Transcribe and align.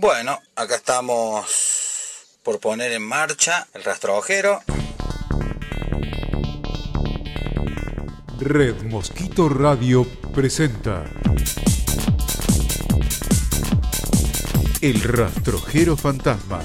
Bueno, 0.00 0.40
acá 0.56 0.76
estamos 0.76 1.44
por 2.42 2.58
poner 2.58 2.90
en 2.92 3.02
marcha 3.02 3.66
el 3.74 3.84
rastrojero. 3.84 4.62
Red 8.38 8.80
Mosquito 8.84 9.50
Radio 9.50 10.06
presenta 10.34 11.04
El 14.80 15.02
Rastrojero 15.02 15.98
Fantasma. 15.98 16.60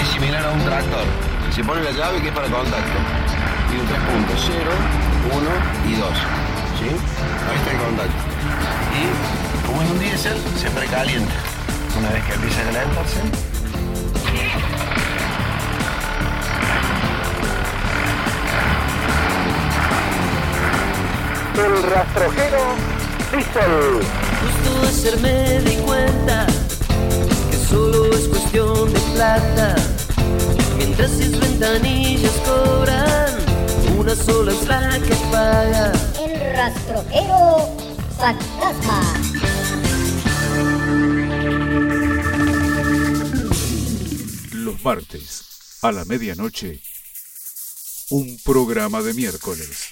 Es 0.00 0.08
similar 0.10 0.44
a 0.44 0.52
un 0.52 0.64
tractor. 0.64 1.06
Se 1.52 1.64
pone 1.64 1.82
la 1.82 1.90
llave 1.90 2.22
que 2.22 2.28
es 2.28 2.34
para 2.34 2.48
contacto. 2.48 2.98
Tiene 3.68 3.84
tres 3.84 4.00
puntos, 4.02 4.44
0, 4.46 4.70
1 5.32 5.90
y 5.90 5.98
2. 5.98 6.08
¿Sí? 6.78 6.86
Ahí 7.48 7.56
está 7.56 7.72
el 7.72 7.78
contacto. 7.78 8.30
Y 8.94 9.49
como 9.70 9.82
es 9.82 9.90
un 9.90 9.98
diésel, 10.00 10.36
se 10.56 10.70
precalienta. 10.70 11.32
Una 11.98 12.10
vez 12.10 12.24
que 12.24 12.34
empieza 12.34 12.60
a 12.60 12.64
calentarse, 12.64 13.20
El 21.56 21.82
rastrojero 21.82 22.74
Diesel. 23.32 24.00
Justo 24.40 24.88
ayer 24.88 25.20
me 25.20 25.60
di 25.60 25.76
cuenta 25.76 26.46
que 27.50 27.56
solo 27.68 28.06
es 28.06 28.28
cuestión 28.28 28.92
de 28.92 29.00
plata. 29.14 29.74
Mientras 30.78 31.10
sus 31.10 31.38
ventanillas 31.38 32.32
cobran, 32.46 33.34
una 33.98 34.14
sola 34.16 34.52
es 34.52 34.66
la 34.66 34.98
que 35.00 35.14
paga. 35.30 35.92
El 36.18 36.56
rastrojero 36.56 37.68
fantasma. 38.18 39.19
Martes, 44.84 45.78
a 45.82 45.92
la 45.92 46.04
medianoche, 46.04 46.80
un 48.10 48.38
programa 48.44 49.02
de 49.02 49.14
miércoles. 49.14 49.90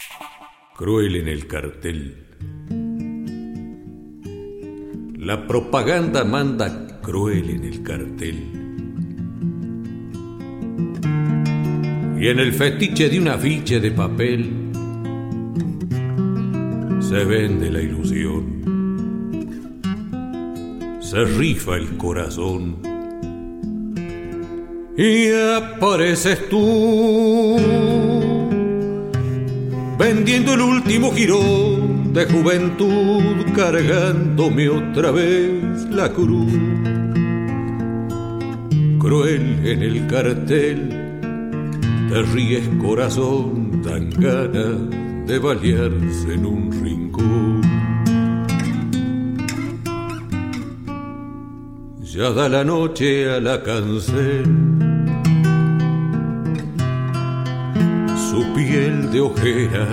Cruel 0.77 1.17
en 1.17 1.29
el 1.29 1.47
cartel. 1.47 2.27
La 5.19 5.47
propaganda 5.47 6.25
manda 6.25 7.01
cruel 7.01 7.51
en 7.51 7.65
el 7.65 7.83
cartel. 7.83 8.37
Y 12.21 12.29
en 12.29 12.39
el 12.41 12.53
fetiche 12.53 13.09
de 13.09 13.21
un 13.21 13.29
afiche 13.29 13.81
de 13.81 13.91
papel 13.93 14.51
se 17.01 17.25
vende 17.25 17.71
la 17.71 17.81
ilusión. 17.81 18.59
Se 21.01 21.25
rifa 21.25 21.77
el 21.77 21.97
corazón. 21.97 22.98
Y 25.01 25.31
apareces 25.31 26.49
tú 26.49 27.57
vendiendo 29.97 30.55
el 30.55 30.61
último 30.61 31.13
girón 31.13 32.13
de 32.13 32.25
juventud, 32.25 33.23
cargándome 33.55 34.69
otra 34.69 35.13
vez 35.13 35.85
la 35.89 36.13
cruz. 36.13 36.53
Cruel 38.99 39.61
en 39.65 39.83
el 39.85 40.05
cartel, 40.09 40.89
te 42.09 42.23
ríes 42.35 42.69
corazón, 42.83 43.81
dan 43.85 44.11
ganas 44.11 45.29
de 45.29 45.39
balearse 45.39 46.35
en 46.35 46.45
un 46.45 46.73
rincón. 46.73 47.63
Ya 52.03 52.31
da 52.33 52.49
la 52.49 52.65
noche 52.65 53.31
a 53.31 53.39
la 53.39 53.63
cancel 53.63 54.78
de 59.11 59.21
ojera. 59.21 59.87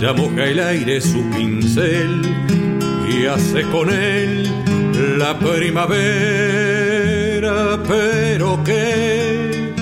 Ya 0.00 0.10
el 0.10 0.60
aire 0.60 1.00
su 1.00 1.22
pincel 1.30 2.22
y 3.10 3.26
hace 3.26 3.62
con 3.70 3.90
él 3.90 4.48
la 5.18 5.38
primavera. 5.38 5.98
Pero 7.86 8.62
que 8.64 9.72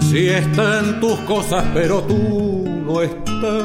si 0.00 0.28
están 0.28 1.00
tus 1.00 1.18
cosas, 1.20 1.64
pero 1.72 2.02
tú 2.02 2.82
no 2.86 3.00
estás, 3.02 3.64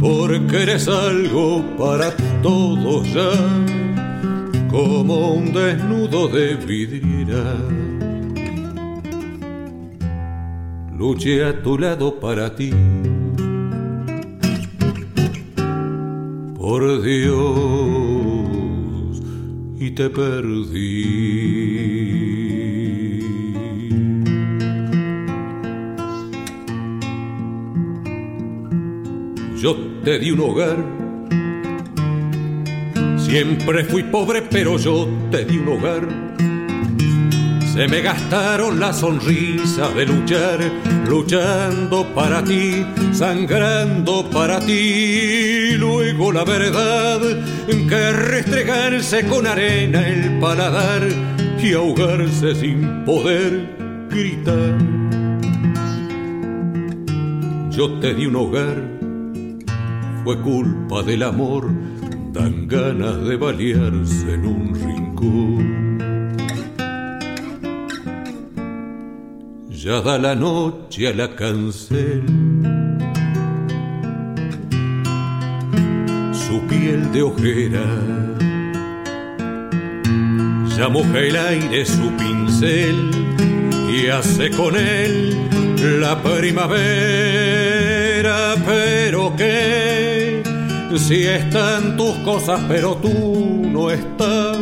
porque 0.00 0.62
eres 0.62 0.88
algo 0.88 1.62
para 1.76 2.10
todos 2.42 3.06
ya, 3.12 3.30
como 4.70 5.34
un 5.34 5.52
desnudo 5.52 6.28
de 6.28 6.54
vidriera. 6.54 7.56
Luché 11.04 11.44
a 11.44 11.52
tu 11.62 11.76
lado 11.76 12.18
para 12.18 12.56
ti. 12.56 12.70
Por 16.56 17.02
Dios, 17.02 17.34
y 19.78 19.90
te 19.90 20.08
perdí. 20.08 20.94
Yo 29.58 29.76
te 30.04 30.18
di 30.18 30.30
un 30.30 30.40
hogar, 30.40 30.78
siempre 33.18 33.84
fui 33.84 34.04
pobre, 34.04 34.40
pero 34.40 34.78
yo 34.78 35.06
te 35.30 35.44
di 35.44 35.58
un 35.58 35.68
hogar 35.68 36.23
se 37.74 37.88
me 37.88 38.02
gastaron 38.02 38.78
las 38.78 39.00
sonrisas 39.00 39.92
de 39.96 40.06
luchar, 40.06 40.60
luchando 41.08 42.06
para 42.14 42.44
ti, 42.44 42.86
sangrando 43.12 44.30
para 44.30 44.60
ti. 44.60 45.72
Luego 45.76 46.30
la 46.30 46.44
verdad 46.44 47.20
que 47.88 48.12
restregarse 48.12 49.26
con 49.26 49.48
arena 49.48 50.06
el 50.06 50.38
paladar 50.38 51.02
y 51.60 51.72
ahogarse 51.72 52.54
sin 52.54 53.04
poder 53.04 53.76
gritar. 54.08 54.78
Yo 57.70 57.98
te 57.98 58.14
di 58.14 58.26
un 58.26 58.36
hogar, 58.36 58.82
fue 60.22 60.40
culpa 60.40 61.02
del 61.02 61.24
amor, 61.24 61.68
dan 62.32 62.68
ganas 62.68 63.24
de 63.24 63.36
balearse 63.36 64.32
en 64.32 64.46
un 64.46 64.74
rincón. 64.74 65.83
Ya 69.84 70.00
da 70.00 70.16
la 70.16 70.34
noche 70.34 71.08
a 71.08 71.12
la 71.12 71.28
cancel. 71.36 72.22
Su 76.32 76.58
piel 76.70 77.12
de 77.12 77.20
ojera 77.22 77.84
ya 80.74 80.88
moja 80.88 81.18
el 81.18 81.36
aire 81.36 81.84
su 81.84 82.10
pincel 82.16 83.10
y 83.94 84.06
hace 84.08 84.48
con 84.52 84.74
él 84.74 85.36
la 86.00 86.22
primavera. 86.22 86.94
Pero 88.64 89.36
que 89.36 90.42
si 90.96 91.24
están 91.24 91.98
tus 91.98 92.16
cosas, 92.24 92.58
pero 92.68 92.96
tú 92.96 93.68
no 93.70 93.90
estás, 93.90 94.56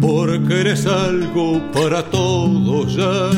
porque 0.00 0.60
eres 0.62 0.86
algo 0.86 1.60
para 1.74 2.02
todos 2.04 2.96
ya 2.96 3.30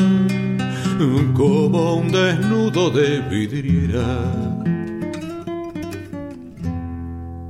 como 1.33 1.95
un 1.95 2.11
desnudo 2.11 2.89
de 2.89 3.21
vidriera. 3.29 4.21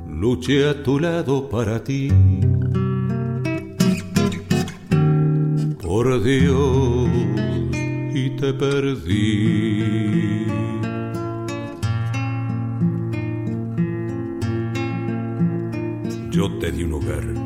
Luché 0.08 0.70
a 0.70 0.84
tu 0.84 1.00
lado 1.00 1.50
para 1.50 1.84
ti. 1.84 2.10
Por 5.82 6.24
Dios, 6.24 7.10
y 8.14 8.30
te 8.40 8.54
perdí. 8.54 10.46
Yo 16.30 16.52
te 16.60 16.72
di 16.72 16.84
un 16.84 16.94
hogar. 16.94 17.39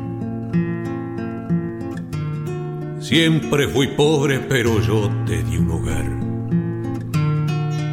Siempre 3.04 3.68
fui 3.68 3.88
pobre, 3.88 4.40
pero 4.40 4.80
yo 4.80 5.10
te 5.26 5.42
di 5.42 5.58
un 5.58 5.70
hogar. 5.70 6.06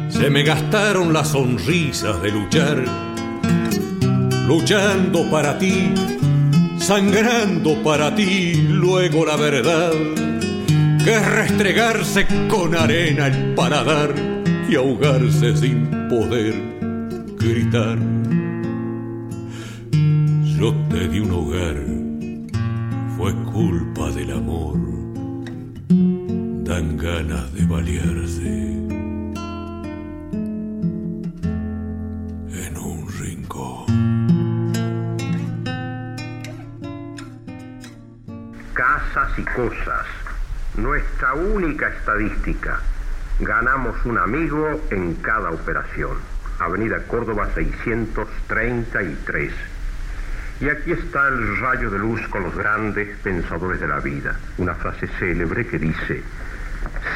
Se 0.08 0.30
me 0.30 0.42
gastaron 0.42 1.12
las 1.12 1.28
sonrisas 1.28 2.22
de 2.22 2.30
luchar, 2.30 2.82
luchando 4.46 5.30
para 5.30 5.58
ti, 5.58 5.92
sangrando 6.78 7.82
para 7.82 8.14
ti, 8.14 8.54
luego 8.54 9.26
la 9.26 9.36
verdad, 9.36 9.92
que 11.04 11.14
es 11.14 11.26
restregarse 11.30 12.26
con 12.48 12.74
arena 12.74 13.26
el 13.26 13.52
paladar 13.54 14.14
y 14.66 14.76
ahogarse 14.76 15.54
sin 15.58 16.08
poder 16.08 16.54
gritar. 17.38 17.98
yo 20.58 20.74
te 20.88 21.06
di 21.08 21.20
un 21.20 21.32
hogar, 21.32 21.76
fue 23.18 23.34
culpa 23.52 24.10
del 24.10 24.30
amor. 24.30 24.91
Ganas 26.84 27.54
de 27.54 27.64
balearse 27.64 28.42
en 32.50 32.76
un 32.76 33.08
rincón. 33.20 33.86
Casas 38.74 39.38
y 39.38 39.42
cosas. 39.42 40.06
Nuestra 40.76 41.34
única 41.34 41.88
estadística. 41.88 42.80
Ganamos 43.38 44.04
un 44.04 44.18
amigo 44.18 44.80
en 44.90 45.14
cada 45.14 45.50
operación. 45.50 46.18
Avenida 46.58 47.04
Córdoba 47.06 47.48
633. 47.54 49.52
Y 50.60 50.68
aquí 50.68 50.92
está 50.92 51.28
el 51.28 51.58
rayo 51.60 51.90
de 51.90 51.98
luz 51.98 52.20
con 52.28 52.42
los 52.42 52.56
grandes 52.56 53.16
pensadores 53.18 53.80
de 53.80 53.86
la 53.88 54.00
vida. 54.00 54.36
Una 54.58 54.74
frase 54.74 55.06
célebre 55.18 55.64
que 55.66 55.78
dice, 55.78 56.22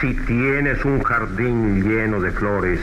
si 0.01 0.15
tienes 0.15 0.85
un 0.85 1.03
jardín 1.03 1.83
lleno 1.83 2.21
de 2.21 2.31
flores 2.31 2.81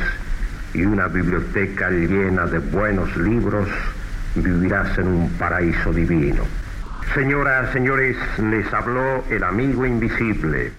y 0.74 0.84
una 0.84 1.08
biblioteca 1.08 1.90
llena 1.90 2.46
de 2.46 2.60
buenos 2.60 3.16
libros, 3.18 3.68
vivirás 4.36 4.98
en 4.98 5.08
un 5.08 5.30
paraíso 5.32 5.94
divino. 5.94 6.44
Señoras, 7.14 7.72
señores, 7.72 8.18
les 8.40 8.74
habló 8.74 9.24
el 9.30 9.44
amigo 9.44 9.86
invisible. 9.86 10.72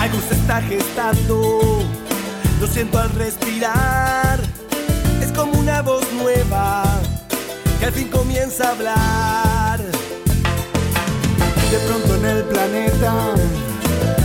Algo 0.00 0.20
se 0.20 0.34
está 0.34 0.62
gestando, 0.62 1.84
lo 2.60 2.66
siento 2.66 2.98
al 2.98 3.10
respirar. 3.10 3.97
Al 7.88 7.94
fin 7.94 8.08
comienza 8.08 8.68
a 8.68 8.70
hablar. 8.72 9.80
De 11.70 11.78
pronto 11.86 12.14
en 12.16 12.24
el 12.36 12.42
planeta 12.44 13.12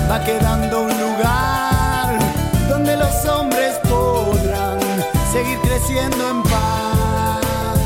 va 0.10 0.24
quedando 0.26 0.82
un 0.82 0.90
lugar 0.90 2.20
donde 2.68 2.98
los 2.98 3.26
hombres 3.26 3.76
podrán 3.90 4.80
seguir 5.32 5.58
creciendo 5.60 6.30
en 6.30 6.44
paz. 6.44 7.86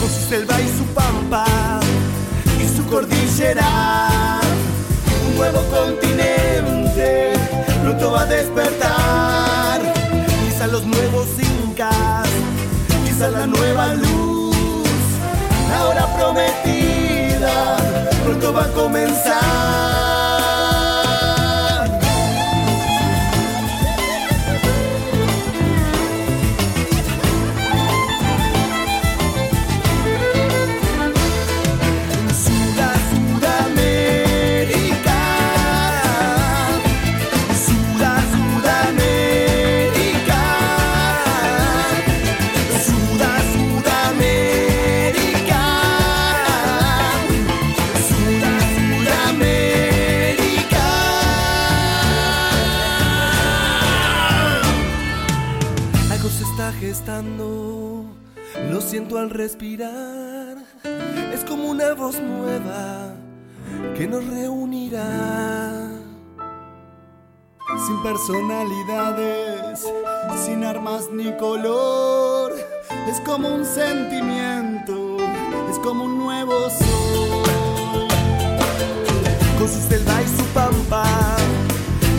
Con 0.00 0.10
su 0.10 0.28
selva 0.28 0.60
y 0.60 0.68
su 0.76 0.84
pampa 0.92 1.44
y 2.60 2.76
su 2.76 2.84
cordillera, 2.86 4.40
un 5.28 5.36
nuevo 5.36 5.60
continente 5.70 7.32
pronto 7.84 8.10
va 8.10 8.22
a 8.22 8.26
despertar. 8.26 9.80
Quizá 10.44 10.66
los 10.66 10.84
nuevos 10.84 11.28
incas, 11.38 12.28
quizá 13.04 13.28
la 13.28 13.46
nueva 13.46 13.94
luz, 13.94 14.21
prometida 16.16 17.76
pronto 18.24 18.52
va 18.52 18.64
a 18.64 18.68
comenzar. 18.68 20.21
Al 59.22 59.30
respirar. 59.30 60.56
Es 61.32 61.44
como 61.44 61.70
una 61.70 61.94
voz 61.94 62.20
nueva 62.20 63.14
que 63.96 64.08
nos 64.08 64.26
reunirá. 64.26 65.88
Sin 67.86 68.02
personalidades, 68.02 69.86
sin 70.44 70.64
armas 70.64 71.08
ni 71.12 71.32
color. 71.36 72.52
Es 73.08 73.20
como 73.20 73.48
un 73.48 73.64
sentimiento, 73.64 75.18
es 75.70 75.78
como 75.78 76.04
un 76.04 76.18
nuevo 76.18 76.68
sol. 76.70 78.08
Con 79.58 79.68
su 79.68 79.80
selva 79.88 80.22
y 80.22 80.28
su 80.36 80.44
pampa 80.52 81.04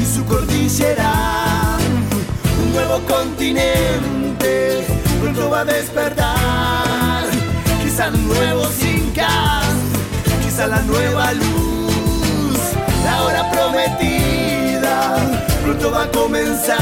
y 0.01 0.05
su 0.05 0.23
cordillera. 0.25 1.77
Un 2.63 2.73
nuevo 2.73 2.99
continente 3.07 4.85
pronto 5.21 5.49
va 5.49 5.61
a 5.61 5.65
despertar. 5.65 6.82
Quizá 7.93 8.09
nuevos 8.09 8.73
incas, 8.83 9.67
quizá 10.43 10.65
la 10.65 10.81
nueva 10.81 11.31
luz, 11.33 12.57
la 13.05 13.21
hora 13.21 13.51
prometida 13.51 15.17
pronto 15.61 15.91
va 15.91 16.01
a 16.01 16.09
comenzar. 16.09 16.79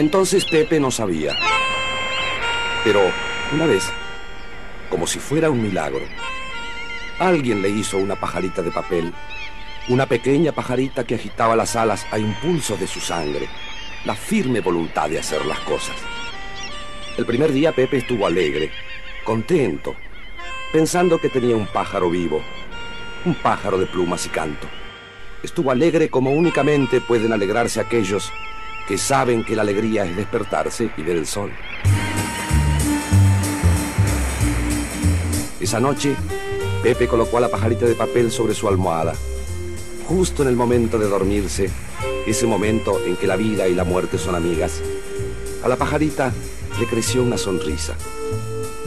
Entonces 0.00 0.46
Pepe 0.46 0.80
no 0.80 0.90
sabía. 0.90 1.36
Pero 2.84 3.02
una 3.52 3.66
vez, 3.66 3.84
como 4.88 5.06
si 5.06 5.18
fuera 5.18 5.50
un 5.50 5.62
milagro, 5.62 6.00
alguien 7.18 7.60
le 7.60 7.68
hizo 7.68 7.98
una 7.98 8.18
pajarita 8.18 8.62
de 8.62 8.70
papel, 8.70 9.12
una 9.90 10.06
pequeña 10.06 10.52
pajarita 10.52 11.04
que 11.04 11.16
agitaba 11.16 11.54
las 11.54 11.76
alas 11.76 12.06
a 12.12 12.18
impulsos 12.18 12.80
de 12.80 12.86
su 12.86 12.98
sangre, 12.98 13.46
la 14.06 14.14
firme 14.14 14.60
voluntad 14.60 15.10
de 15.10 15.18
hacer 15.18 15.44
las 15.44 15.60
cosas. 15.60 15.96
El 17.18 17.26
primer 17.26 17.52
día 17.52 17.72
Pepe 17.72 17.98
estuvo 17.98 18.26
alegre, 18.26 18.70
contento, 19.22 19.94
pensando 20.72 21.20
que 21.20 21.28
tenía 21.28 21.56
un 21.56 21.66
pájaro 21.66 22.08
vivo, 22.08 22.40
un 23.26 23.34
pájaro 23.34 23.76
de 23.76 23.84
plumas 23.84 24.24
y 24.24 24.30
canto. 24.30 24.66
Estuvo 25.42 25.70
alegre 25.70 26.08
como 26.08 26.30
únicamente 26.30 27.02
pueden 27.02 27.34
alegrarse 27.34 27.82
aquellos 27.82 28.32
que 28.86 28.98
saben 28.98 29.44
que 29.44 29.56
la 29.56 29.62
alegría 29.62 30.04
es 30.04 30.16
despertarse 30.16 30.90
y 30.96 31.02
ver 31.02 31.16
el 31.16 31.26
sol. 31.26 31.52
Esa 35.60 35.78
noche, 35.78 36.16
Pepe 36.82 37.06
colocó 37.06 37.38
a 37.38 37.40
la 37.40 37.48
pajarita 37.48 37.84
de 37.84 37.94
papel 37.94 38.30
sobre 38.30 38.54
su 38.54 38.66
almohada. 38.66 39.14
Justo 40.08 40.42
en 40.42 40.48
el 40.48 40.56
momento 40.56 40.98
de 40.98 41.06
dormirse, 41.06 41.70
ese 42.26 42.46
momento 42.46 42.98
en 43.04 43.16
que 43.16 43.26
la 43.26 43.36
vida 43.36 43.68
y 43.68 43.74
la 43.74 43.84
muerte 43.84 44.18
son 44.18 44.34
amigas, 44.34 44.80
a 45.62 45.68
la 45.68 45.76
pajarita 45.76 46.32
le 46.78 46.86
creció 46.86 47.22
una 47.22 47.36
sonrisa. 47.36 47.94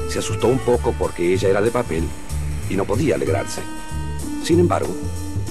Se 0.10 0.20
asustó 0.20 0.48
un 0.48 0.60
poco 0.60 0.94
porque 0.98 1.34
ella 1.34 1.50
era 1.50 1.62
de 1.62 1.72
papel 1.72 2.04
y 2.70 2.76
no 2.76 2.86
podía 2.86 3.16
alegrarse. 3.16 3.62
Sin 4.44 4.60
embargo, 4.60 4.94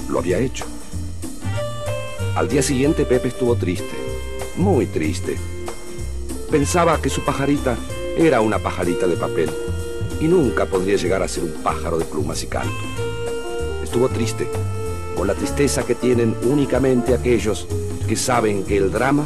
lo 0.09 0.19
había 0.19 0.39
hecho. 0.39 0.65
Al 2.35 2.49
día 2.49 2.61
siguiente 2.61 3.05
Pepe 3.05 3.29
estuvo 3.29 3.55
triste, 3.55 3.95
muy 4.57 4.85
triste. 4.85 5.37
Pensaba 6.51 7.01
que 7.01 7.09
su 7.09 7.21
pajarita 7.21 7.77
era 8.17 8.41
una 8.41 8.59
pajarita 8.59 9.07
de 9.07 9.15
papel 9.15 9.49
y 10.19 10.27
nunca 10.27 10.65
podría 10.65 10.97
llegar 10.97 11.23
a 11.23 11.27
ser 11.27 11.43
un 11.43 11.53
pájaro 11.63 11.97
de 11.97 12.05
plumas 12.05 12.43
y 12.43 12.47
canto. 12.47 12.73
Estuvo 13.83 14.09
triste, 14.09 14.47
con 15.17 15.27
la 15.27 15.33
tristeza 15.33 15.83
que 15.83 15.95
tienen 15.95 16.35
únicamente 16.43 17.13
aquellos 17.13 17.67
que 18.07 18.15
saben 18.15 18.63
que 18.63 18.77
el 18.77 18.91
drama 18.91 19.25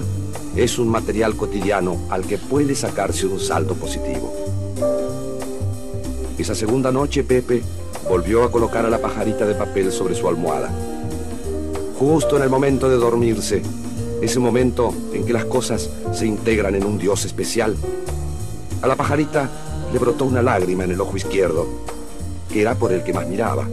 es 0.56 0.80
un 0.80 0.88
material 0.88 1.36
cotidiano 1.36 1.98
al 2.10 2.26
que 2.26 2.38
puede 2.38 2.76
sacarse 2.76 3.28
un 3.28 3.40
saldo 3.40 3.76
positivo. 3.76 4.34
Esa 6.38 6.56
segunda 6.56 6.92
noche 6.92 7.24
Pepe 7.24 7.62
volvió 8.08 8.44
a 8.44 8.52
colocar 8.52 8.86
a 8.86 8.90
la 8.90 9.00
pajarita 9.00 9.46
de 9.46 9.56
papel 9.56 9.92
sobre 9.92 10.16
su 10.16 10.28
almohada. 10.28 10.72
Justo 12.00 12.38
en 12.38 12.44
el 12.44 12.50
momento 12.50 12.90
de 12.90 12.96
dormirse, 12.96 13.62
ese 14.22 14.40
momento 14.40 14.94
en 15.14 15.26
que 15.26 15.34
las 15.34 15.46
cosas 15.46 15.90
se 16.14 16.26
integran 16.26 16.76
en 16.76 16.86
un 16.86 16.98
Dios 16.98 17.26
especial, 17.26 17.76
a 18.82 18.88
la 18.88 18.96
pajarita 18.96 19.50
le 19.92 20.00
brotó 20.00 20.26
una 20.26 20.42
lágrima 20.42 20.84
en 20.84 20.92
el 20.92 21.02
ojo 21.02 21.18
izquierdo, 21.18 21.68
que 22.52 22.62
era 22.62 22.76
por 22.76 22.92
el 22.92 23.04
que 23.04 23.14
más 23.14 23.28
miraba. 23.28 23.68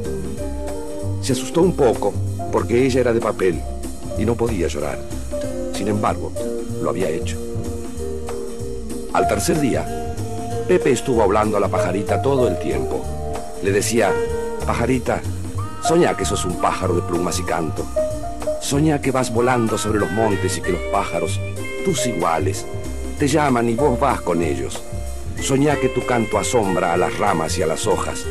Se 1.21 1.33
asustó 1.33 1.63
un 1.63 1.75
poco 1.75 2.13
porque 2.53 2.85
ella 2.85 3.01
era 3.01 3.13
de 3.13 3.21
papel 3.21 3.61
y 4.19 4.25
no 4.25 4.35
podía 4.35 4.69
llorar. 4.69 4.99
Sin 5.73 5.89
embargo, 5.89 6.33
lo 6.83 6.91
había 6.91 7.09
hecho. 7.09 7.39
Al 9.13 9.27
tercer 9.29 9.61
día, 9.61 10.15
Pepe 10.69 10.93
estuvo 10.93 11.23
hablando 11.23 11.57
a 11.57 11.61
la 11.61 11.69
pajarita 11.69 12.23
todo 12.23 12.49
el 12.49 12.59
tiempo. 12.59 13.05
Le 13.63 13.73
decía, 13.73 14.13
pajarita, 14.67 15.21
soñá 15.83 16.17
que 16.17 16.25
sos 16.25 16.45
un 16.45 16.61
pájaro 16.61 16.95
de 16.95 17.03
plumas 17.03 17.39
y 17.39 17.43
canto. 17.43 17.85
Soñá 18.75 19.01
que 19.01 19.13
vas 19.13 19.33
volando 19.33 19.79
sobre 19.79 20.01
los 20.01 20.11
montes 20.11 20.59
y 20.59 20.61
que 20.61 20.73
los 20.73 20.81
pájaros, 20.91 21.39
tus 21.85 22.09
iguales, 22.09 22.67
te 23.21 23.29
llaman 23.29 23.69
y 23.69 23.77
vos 23.77 24.01
vas 24.01 24.21
con 24.21 24.43
ellos. 24.43 24.83
Soñá 25.41 25.77
que 25.77 25.91
tu 25.91 26.05
canto 26.05 26.39
asombra 26.39 26.93
a 26.93 26.97
las 26.97 27.17
ramas 27.17 27.57
y 27.57 27.63
a 27.63 27.69
las 27.69 27.87
hojas 27.87 28.25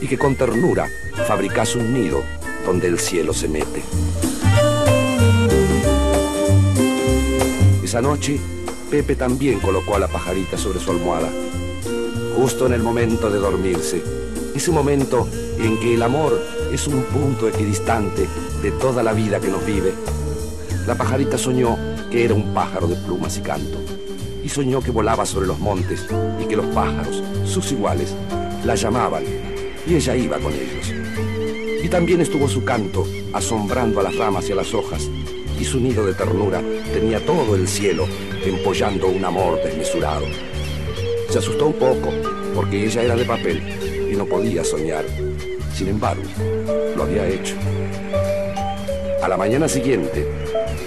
y 0.00 0.08
que 0.08 0.18
con 0.18 0.34
ternura 0.34 0.88
fabricas 1.28 1.76
un 1.76 1.94
nido 1.94 2.24
donde 2.64 2.88
el 2.88 2.98
cielo 2.98 3.32
se 3.32 3.46
mete. 3.46 3.84
Esa 7.84 8.02
noche, 8.02 8.40
Pepe 8.90 9.14
también 9.14 9.60
colocó 9.60 9.94
a 9.94 10.00
la 10.00 10.08
pajarita 10.08 10.58
sobre 10.58 10.80
su 10.80 10.90
almohada, 10.90 11.30
justo 12.34 12.66
en 12.66 12.72
el 12.72 12.82
momento 12.82 13.30
de 13.30 13.38
dormirse, 13.38 14.02
ese 14.56 14.72
momento 14.72 15.28
en 15.60 15.78
que 15.78 15.94
el 15.94 16.02
amor 16.02 16.36
es 16.72 16.86
un 16.86 17.02
punto 17.04 17.48
equidistante 17.48 18.26
de 18.62 18.70
toda 18.72 19.02
la 19.02 19.12
vida 19.12 19.40
que 19.40 19.48
nos 19.48 19.64
vive. 19.64 19.94
La 20.86 20.94
pajarita 20.94 21.38
soñó 21.38 21.76
que 22.10 22.24
era 22.24 22.34
un 22.34 22.54
pájaro 22.54 22.86
de 22.86 22.96
plumas 22.96 23.36
y 23.38 23.40
canto, 23.40 23.78
y 24.42 24.48
soñó 24.48 24.80
que 24.80 24.90
volaba 24.90 25.26
sobre 25.26 25.46
los 25.46 25.58
montes 25.58 26.06
y 26.40 26.46
que 26.46 26.56
los 26.56 26.66
pájaros, 26.66 27.22
sus 27.44 27.72
iguales, 27.72 28.14
la 28.64 28.74
llamaban, 28.74 29.24
y 29.86 29.94
ella 29.94 30.16
iba 30.16 30.38
con 30.38 30.52
ellos. 30.52 30.92
Y 31.82 31.88
también 31.88 32.20
estuvo 32.20 32.48
su 32.48 32.64
canto, 32.64 33.06
asombrando 33.32 34.00
a 34.00 34.04
las 34.04 34.16
ramas 34.16 34.48
y 34.48 34.52
a 34.52 34.56
las 34.56 34.74
hojas, 34.74 35.08
y 35.58 35.64
su 35.64 35.80
nido 35.80 36.04
de 36.04 36.14
ternura 36.14 36.62
tenía 36.92 37.24
todo 37.24 37.56
el 37.56 37.66
cielo 37.68 38.06
empollando 38.44 39.08
un 39.08 39.24
amor 39.24 39.62
desmesurado. 39.62 40.26
Se 41.30 41.38
asustó 41.38 41.66
un 41.66 41.74
poco 41.74 42.10
porque 42.54 42.84
ella 42.84 43.02
era 43.02 43.16
de 43.16 43.24
papel 43.24 44.08
y 44.10 44.16
no 44.16 44.26
podía 44.26 44.64
soñar. 44.64 45.04
Sin 45.76 45.88
embargo, 45.88 46.22
lo 46.96 47.02
había 47.02 47.28
hecho. 47.28 47.54
A 49.22 49.28
la 49.28 49.36
mañana 49.36 49.68
siguiente, 49.68 50.26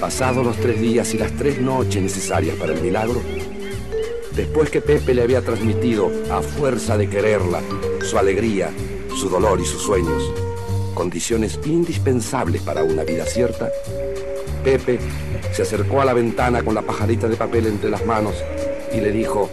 pasados 0.01 0.43
los 0.43 0.57
tres 0.57 0.81
días 0.81 1.13
y 1.13 1.19
las 1.19 1.31
tres 1.33 1.61
noches 1.61 2.01
necesarias 2.01 2.55
para 2.55 2.73
el 2.73 2.81
milagro, 2.81 3.21
después 4.35 4.71
que 4.71 4.81
Pepe 4.81 5.13
le 5.13 5.21
había 5.21 5.41
transmitido, 5.41 6.09
a 6.31 6.41
fuerza 6.41 6.97
de 6.97 7.07
quererla, 7.07 7.61
su 8.01 8.17
alegría, 8.17 8.71
su 9.15 9.29
dolor 9.29 9.61
y 9.61 9.65
sus 9.65 9.83
sueños, 9.83 10.33
condiciones 10.95 11.59
indispensables 11.65 12.63
para 12.63 12.83
una 12.83 13.03
vida 13.03 13.25
cierta, 13.25 13.69
Pepe 14.63 14.97
se 15.51 15.61
acercó 15.61 16.01
a 16.01 16.05
la 16.05 16.13
ventana 16.13 16.63
con 16.63 16.73
la 16.73 16.81
pajarita 16.81 17.27
de 17.27 17.35
papel 17.35 17.67
entre 17.67 17.91
las 17.91 18.03
manos 18.07 18.43
y 18.91 19.01
le 19.01 19.11
dijo, 19.11 19.51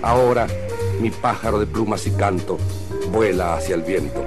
ahora 0.00 0.46
mi 0.98 1.10
pájaro 1.10 1.60
de 1.60 1.66
plumas 1.66 2.06
y 2.06 2.12
canto 2.12 2.56
vuela 3.12 3.54
hacia 3.54 3.74
el 3.74 3.82
viento. 3.82 4.24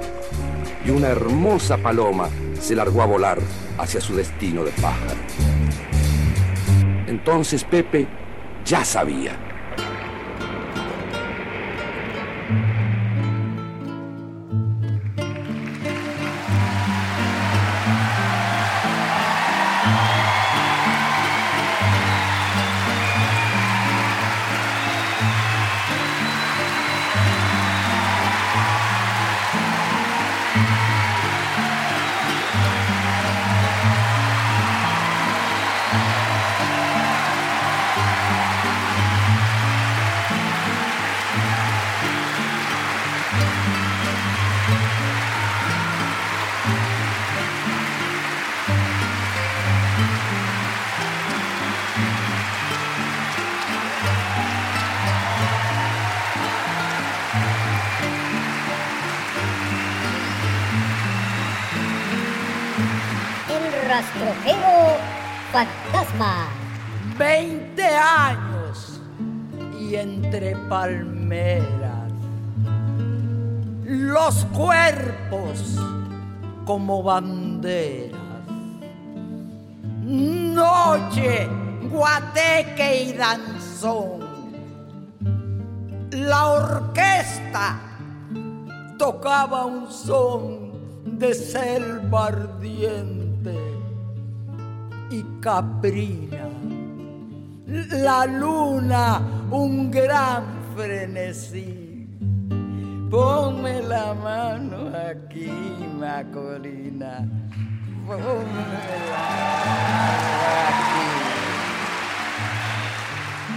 Y 0.84 0.90
una 0.90 1.08
hermosa 1.08 1.78
paloma 1.78 2.28
se 2.60 2.74
largó 2.74 3.02
a 3.02 3.06
volar 3.06 3.38
hacia 3.78 4.00
su 4.00 4.14
destino 4.14 4.64
de 4.64 4.70
pájaro. 4.72 5.20
Entonces 7.06 7.64
Pepe 7.64 8.06
ya 8.64 8.84
sabía. 8.84 9.51
Entre 69.96 70.56
palmeras. 70.68 72.10
Los 73.84 74.44
cuerpos 74.46 75.78
como 76.64 77.02
banderas. 77.02 78.20
Noche, 80.04 81.48
guateque 81.90 83.04
y 83.04 83.12
danzón. 83.12 84.22
La 86.10 86.46
orquesta 86.46 87.80
tocaba 88.98 89.66
un 89.66 89.90
son 89.90 90.72
de 91.18 91.34
selva 91.34 92.26
ardiente 92.26 93.56
y 95.10 95.22
caprina. 95.40 96.48
La 97.66 98.26
luna, 98.26 99.20
un 99.52 99.90
gran 99.90 100.44
frenesí. 100.74 102.08
Ponme 103.10 103.82
la 103.82 104.14
mano 104.14 104.90
aquí, 105.10 105.52
Macorina. 106.00 107.28
Ponme 108.08 108.16
la 109.10 109.36
mano 109.36 110.36
aquí. 110.66 111.10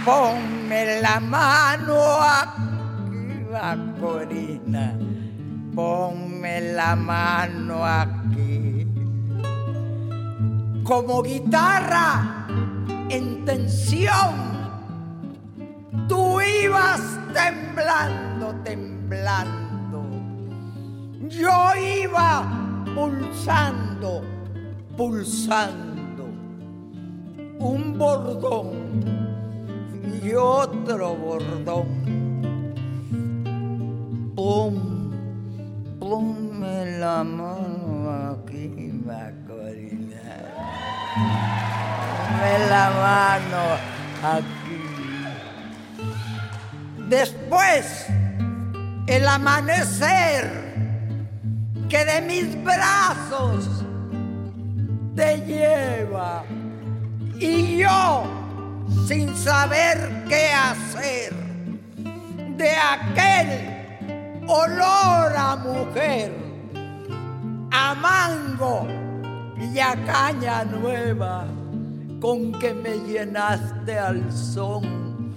Ponme 0.04 1.00
la 1.00 1.20
mano 1.20 1.98
aquí, 2.20 3.26
Macorina. 3.50 4.92
Ponme 5.74 6.60
la 6.74 6.94
mano 6.94 7.84
aquí. 7.84 8.86
Como 10.84 11.22
guitarra 11.22 12.46
en 13.08 13.44
tensión, 13.46 14.55
tú 16.08 16.40
ibas 16.40 17.00
temblando, 17.32 18.54
temblando. 18.64 19.66
yo 21.28 21.74
iba 22.02 22.44
pulsando, 22.94 24.22
pulsando 24.96 25.86
un 27.58 27.98
bordón 27.98 28.70
y 30.22 30.32
otro 30.34 31.14
bordón. 31.14 32.06
Pum, 34.34 34.74
ponme 35.98 36.98
la 36.98 37.24
mano 37.24 38.10
aquí, 38.30 38.92
Macorina. 39.04 40.22
Ponme 42.16 42.54
la 42.68 42.90
mano 43.02 43.62
aquí. 44.22 44.65
Después, 47.08 48.06
el 49.06 49.28
amanecer 49.28 50.66
que 51.88 52.04
de 52.04 52.20
mis 52.22 52.64
brazos 52.64 53.84
te 55.14 55.38
lleva. 55.46 56.44
Y 57.38 57.78
yo 57.78 58.24
sin 59.06 59.34
saber 59.36 60.24
qué 60.28 60.48
hacer 60.52 61.32
de 62.56 62.70
aquel 62.70 64.44
olor 64.48 65.36
a 65.36 65.56
mujer, 65.56 66.32
a 67.70 67.94
mango 67.94 68.86
y 69.72 69.78
a 69.78 69.94
caña 70.06 70.64
nueva 70.64 71.46
con 72.20 72.52
que 72.58 72.74
me 72.74 72.96
llenaste 73.06 73.98
al 73.98 74.32
son 74.32 75.34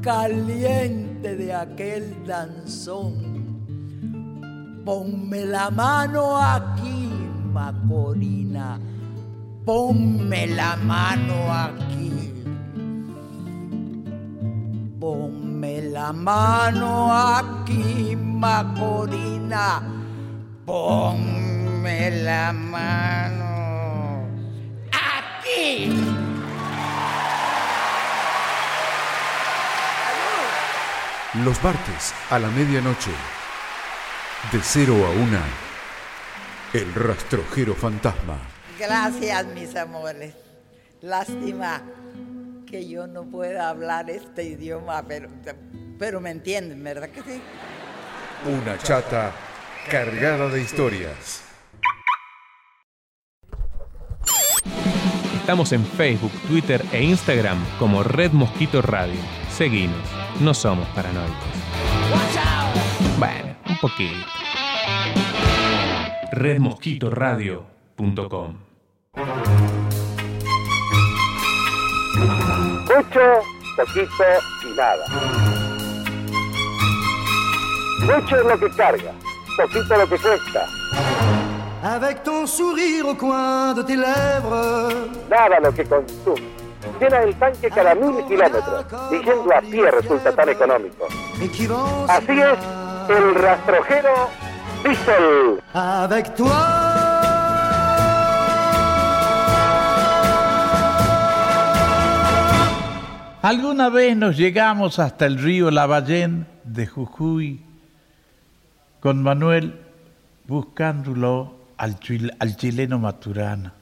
caliente 0.00 1.01
de 1.22 1.54
aquel 1.54 2.26
danzón 2.26 3.32
Ponme 4.84 5.44
la 5.46 5.70
mano 5.70 6.36
aquí, 6.36 7.08
Macorina. 7.52 8.80
Ponme 9.64 10.46
la 10.48 10.74
mano 10.74 11.52
aquí. 11.52 12.10
Ponme 14.98 15.82
la 15.82 16.12
mano 16.12 17.12
aquí, 17.12 18.16
Macorina. 18.16 19.82
Ponme 20.66 22.10
la 22.24 22.52
mano 22.52 24.26
aquí. 24.90 26.31
Los 31.34 31.64
martes 31.64 32.12
a 32.28 32.38
la 32.38 32.48
medianoche. 32.48 33.10
De 34.52 34.60
cero 34.60 34.94
a 35.06 35.10
una, 35.12 35.42
el 36.74 36.92
rastrojero 36.92 37.74
fantasma. 37.74 38.36
Gracias, 38.78 39.46
mis 39.46 39.74
amores. 39.74 40.34
Lástima 41.00 41.80
que 42.66 42.86
yo 42.86 43.06
no 43.06 43.24
pueda 43.24 43.70
hablar 43.70 44.10
este 44.10 44.44
idioma, 44.44 45.02
pero, 45.08 45.30
pero 45.98 46.20
me 46.20 46.32
entienden, 46.32 46.84
¿verdad 46.84 47.08
que 47.08 47.22
sí? 47.22 47.40
Una 48.44 48.76
chata 48.76 49.32
cargada 49.90 50.50
de 50.50 50.60
historias. 50.60 51.44
Estamos 55.36 55.72
en 55.72 55.86
Facebook, 55.86 56.32
Twitter 56.46 56.84
e 56.92 57.02
Instagram 57.02 57.58
como 57.78 58.02
Red 58.02 58.32
Mosquito 58.32 58.82
Radio. 58.82 59.18
Seguinos, 59.50 60.08
no 60.40 60.54
somos 60.54 60.86
paranoicos. 60.88 61.36
Bueno, 63.18 63.54
un 63.68 63.76
poquito. 63.78 64.26
redmosquitoradio.com 66.32 68.54
Mucho, 72.88 73.26
poquito 73.76 74.24
y 74.64 74.66
nada. 74.76 75.04
Mucho 78.00 78.36
es 78.36 78.44
lo 78.44 78.58
que 78.58 78.68
carga, 78.76 79.12
poquito 79.56 79.96
lo 79.96 80.08
que 80.08 80.18
cuesta. 80.18 80.66
Avec 81.84 82.22
ton 82.22 82.46
sourire 82.46 83.08
au 83.08 83.14
coin 83.16 83.74
de 83.74 83.82
tes 83.82 83.96
lèvres. 83.96 84.94
Nada 85.28 85.58
lo 85.60 85.72
que 85.72 85.84
consume. 85.84 86.61
Llena 87.02 87.22
el 87.24 87.34
tanque 87.34 87.68
cada 87.68 87.96
mil 87.96 88.24
kilómetros 88.28 88.86
y 89.10 89.16
yendo 89.24 89.52
a 89.52 89.60
pie 89.60 89.90
resulta 89.90 90.30
tan 90.36 90.48
económico. 90.50 91.08
Así 92.08 92.30
es 92.30 92.58
el 93.10 93.34
rastrojero 93.34 94.28
Diesel. 94.84 95.60
Avec 95.74 96.32
toi. 96.36 96.48
Alguna 103.42 103.88
vez 103.88 104.16
nos 104.16 104.36
llegamos 104.36 105.00
hasta 105.00 105.26
el 105.26 105.38
río 105.38 105.70
Lavallén 105.72 106.46
de 106.62 106.86
Jujuy 106.86 107.60
con 109.00 109.20
Manuel 109.22 109.80
buscándolo 110.46 111.52
al, 111.76 111.98
chil- 111.98 112.32
al 112.38 112.56
chileno 112.56 113.00
Maturana, 113.00 113.72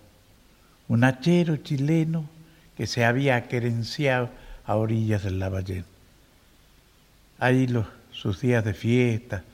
un 0.88 1.04
hachero 1.04 1.59
chileno 1.59 2.24
que 2.81 2.87
se 2.87 3.05
había 3.05 3.47
querenciado 3.47 4.31
a 4.64 4.75
orillas 4.75 5.23
del 5.23 5.38
Lavallén. 5.38 5.85
Ahí 7.38 7.66
los, 7.66 7.85
sus 8.11 8.40
días 8.40 8.64
de 8.64 8.73
fiesta, 8.73 9.45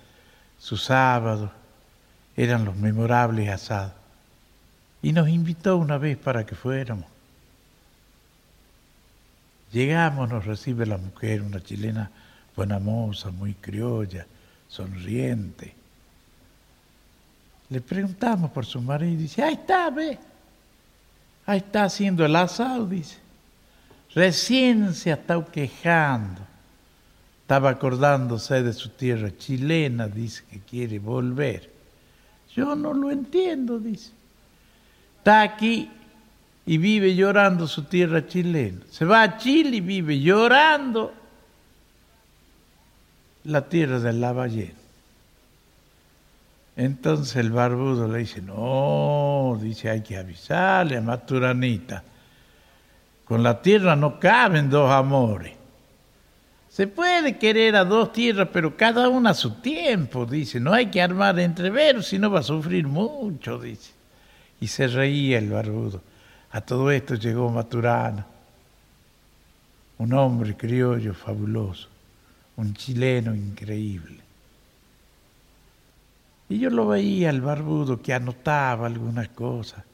sus 0.61 0.85
sábados, 0.85 1.51
eran 2.37 2.65
los 2.65 2.77
memorables 2.77 3.49
asados. 3.49 3.95
Y 5.03 5.12
nos 5.12 5.29
invitó 5.29 5.77
una 5.77 5.99
vez 5.99 6.17
para 6.17 6.47
que 6.47 6.55
fuéramos. 6.55 7.07
Llegamos, 9.73 10.29
nos 10.29 10.45
recibe 10.45 10.87
la 10.87 10.97
mujer, 10.97 11.43
una 11.43 11.61
chilena 11.61 12.09
buena 12.55 12.79
moza, 12.79 13.33
muy 13.33 13.55
criolla, 13.55 14.25
sonriente. 14.69 15.75
Le 17.71 17.81
preguntamos 17.81 18.53
por 18.53 18.65
su 18.65 18.81
marido 18.81 19.15
y 19.15 19.17
dice, 19.17 19.43
ahí 19.43 19.55
está, 19.55 19.91
ve. 19.91 20.17
Ahí 21.47 21.59
está 21.59 21.85
haciendo 21.85 22.25
el 22.25 22.35
asado, 22.35 22.87
dice. 22.87 23.19
Recién 24.15 24.95
se 24.95 25.13
ha 25.13 25.15
estado 25.15 25.47
quejando. 25.47 26.41
Estaba 27.43 27.71
acordándose 27.71 28.63
de 28.63 28.73
su 28.73 28.89
tierra 28.89 29.31
chilena, 29.39 30.09
dice 30.09 30.43
que 30.51 30.59
quiere 30.59 30.99
volver. 30.99 31.71
Yo 32.55 32.75
no 32.75 32.93
lo 32.93 33.11
entiendo, 33.11 33.79
dice. 33.79 34.11
Está 35.19 35.43
aquí 35.43 35.89
y 36.65 36.79
vive 36.79 37.15
llorando 37.15 37.69
su 37.69 37.85
tierra 37.85 38.27
chilena. 38.27 38.81
Se 38.91 39.05
va 39.05 39.23
a 39.23 39.39
Chile 39.39 39.77
y 39.77 39.81
vive 39.81 40.19
llorando 40.21 41.15
la 43.45 43.69
tierra 43.69 44.01
del 44.01 44.21
Lavallén. 44.21 44.86
Entonces 46.77 47.37
el 47.37 47.51
barbudo 47.51 48.07
le 48.07 48.19
dice, 48.19 48.43
no, 48.43 49.59
dice, 49.61 49.89
hay 49.89 50.03
que 50.03 50.19
avisarle 50.19 50.99
a 50.99 51.01
Maturanita. 51.01 52.05
Con 53.25 53.43
la 53.43 53.61
tierra 53.61 53.97
no 53.97 54.21
caben 54.21 54.69
dos 54.69 54.91
amores. 54.91 55.55
Se 56.69 56.87
puede 56.87 57.39
querer 57.39 57.75
a 57.75 57.87
dos 57.87 58.12
tierras, 58.12 58.49
pero 58.53 58.77
cada 58.77 59.09
una 59.09 59.31
a 59.31 59.35
su 59.35 59.53
tiempo, 59.62 60.27
dice. 60.27 60.61
No 60.61 60.75
hay 60.75 60.87
que 60.87 61.01
armar 61.01 61.39
entreveros, 61.41 62.07
si 62.07 62.19
no 62.19 62.31
va 62.31 62.41
a 62.41 62.43
sufrir 62.43 62.87
mucho, 62.87 63.59
dice. 63.59 63.93
Y 64.61 64.67
se 64.67 64.87
reía 64.87 65.39
el 65.39 65.49
barbudo. 65.49 66.03
A 66.51 66.61
todo 66.61 66.91
esto 66.91 67.15
llegó 67.15 67.51
Maturana, 67.51 68.27
un 69.99 70.12
hombre 70.12 70.55
criollo 70.55 71.15
fabuloso, 71.15 71.89
un 72.57 72.75
chileno 72.75 73.35
increíble. 73.35 74.26
Y 76.49 76.59
yo 76.59 76.71
lo 76.71 76.87
veía 76.87 77.31
al 77.31 77.41
barbudo 77.41 78.01
que 78.01 78.15
anotaba 78.15 78.87
algunas 78.87 79.29
cosas. 79.29 79.85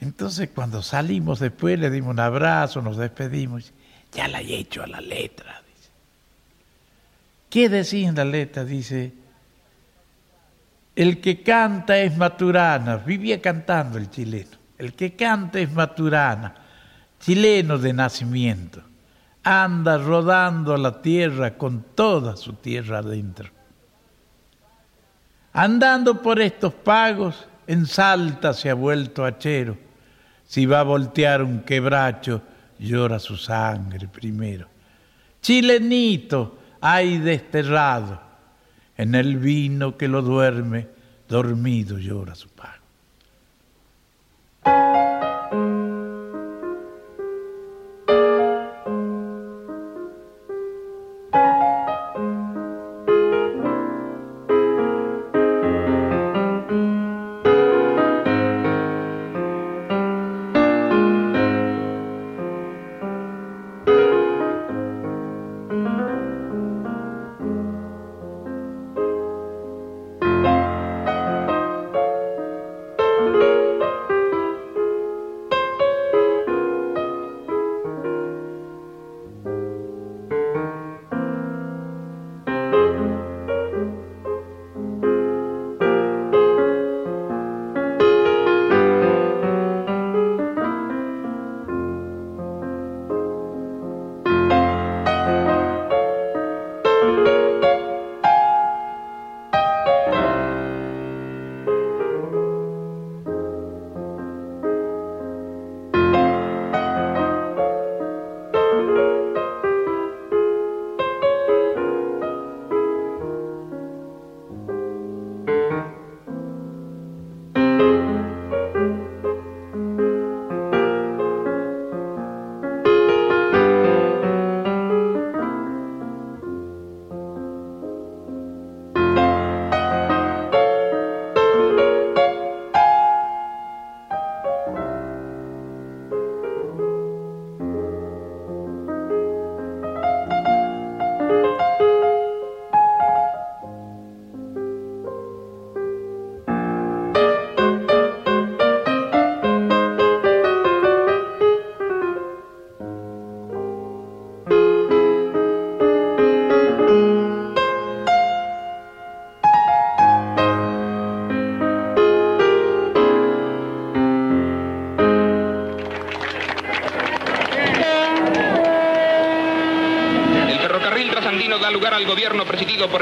Entonces 0.00 0.50
cuando 0.54 0.82
salimos 0.82 1.40
después 1.40 1.78
le 1.78 1.90
dimos 1.90 2.10
un 2.10 2.20
abrazo, 2.20 2.80
nos 2.82 2.96
despedimos. 2.96 3.72
Ya 4.12 4.28
la 4.28 4.40
he 4.40 4.54
hecho 4.54 4.82
a 4.82 4.86
la 4.86 5.00
letra, 5.00 5.62
dice. 5.74 5.90
¿Qué 7.50 7.68
decía 7.68 8.08
en 8.08 8.14
la 8.14 8.24
letra? 8.24 8.64
Dice, 8.64 9.12
el 10.96 11.20
que 11.20 11.42
canta 11.42 11.98
es 11.98 12.16
Maturana, 12.16 12.96
vivía 12.96 13.40
cantando 13.40 13.98
el 13.98 14.10
chileno. 14.10 14.56
El 14.78 14.94
que 14.94 15.14
canta 15.14 15.58
es 15.58 15.72
Maturana, 15.72 16.54
chileno 17.20 17.78
de 17.78 17.92
nacimiento. 17.92 18.82
Anda 19.42 19.98
rodando 19.98 20.76
la 20.76 21.02
tierra 21.02 21.56
con 21.56 21.84
toda 21.94 22.36
su 22.36 22.54
tierra 22.54 22.98
adentro. 22.98 23.57
Andando 25.60 26.22
por 26.22 26.40
estos 26.40 26.72
pagos, 26.72 27.48
en 27.66 27.84
Salta 27.84 28.54
se 28.54 28.70
ha 28.70 28.74
vuelto 28.74 29.24
hachero. 29.24 29.76
Si 30.44 30.66
va 30.66 30.78
a 30.78 30.84
voltear 30.84 31.42
un 31.42 31.62
quebracho, 31.62 32.40
llora 32.78 33.18
su 33.18 33.36
sangre 33.36 34.06
primero. 34.06 34.68
Chilenito 35.42 36.60
hay 36.80 37.18
desterrado, 37.18 38.22
En 38.96 39.16
el 39.16 39.36
vino 39.36 39.96
que 39.96 40.06
lo 40.06 40.22
duerme, 40.22 40.86
dormido 41.28 41.98
llora 41.98 42.36
su 42.36 42.48
pago. 42.50 42.77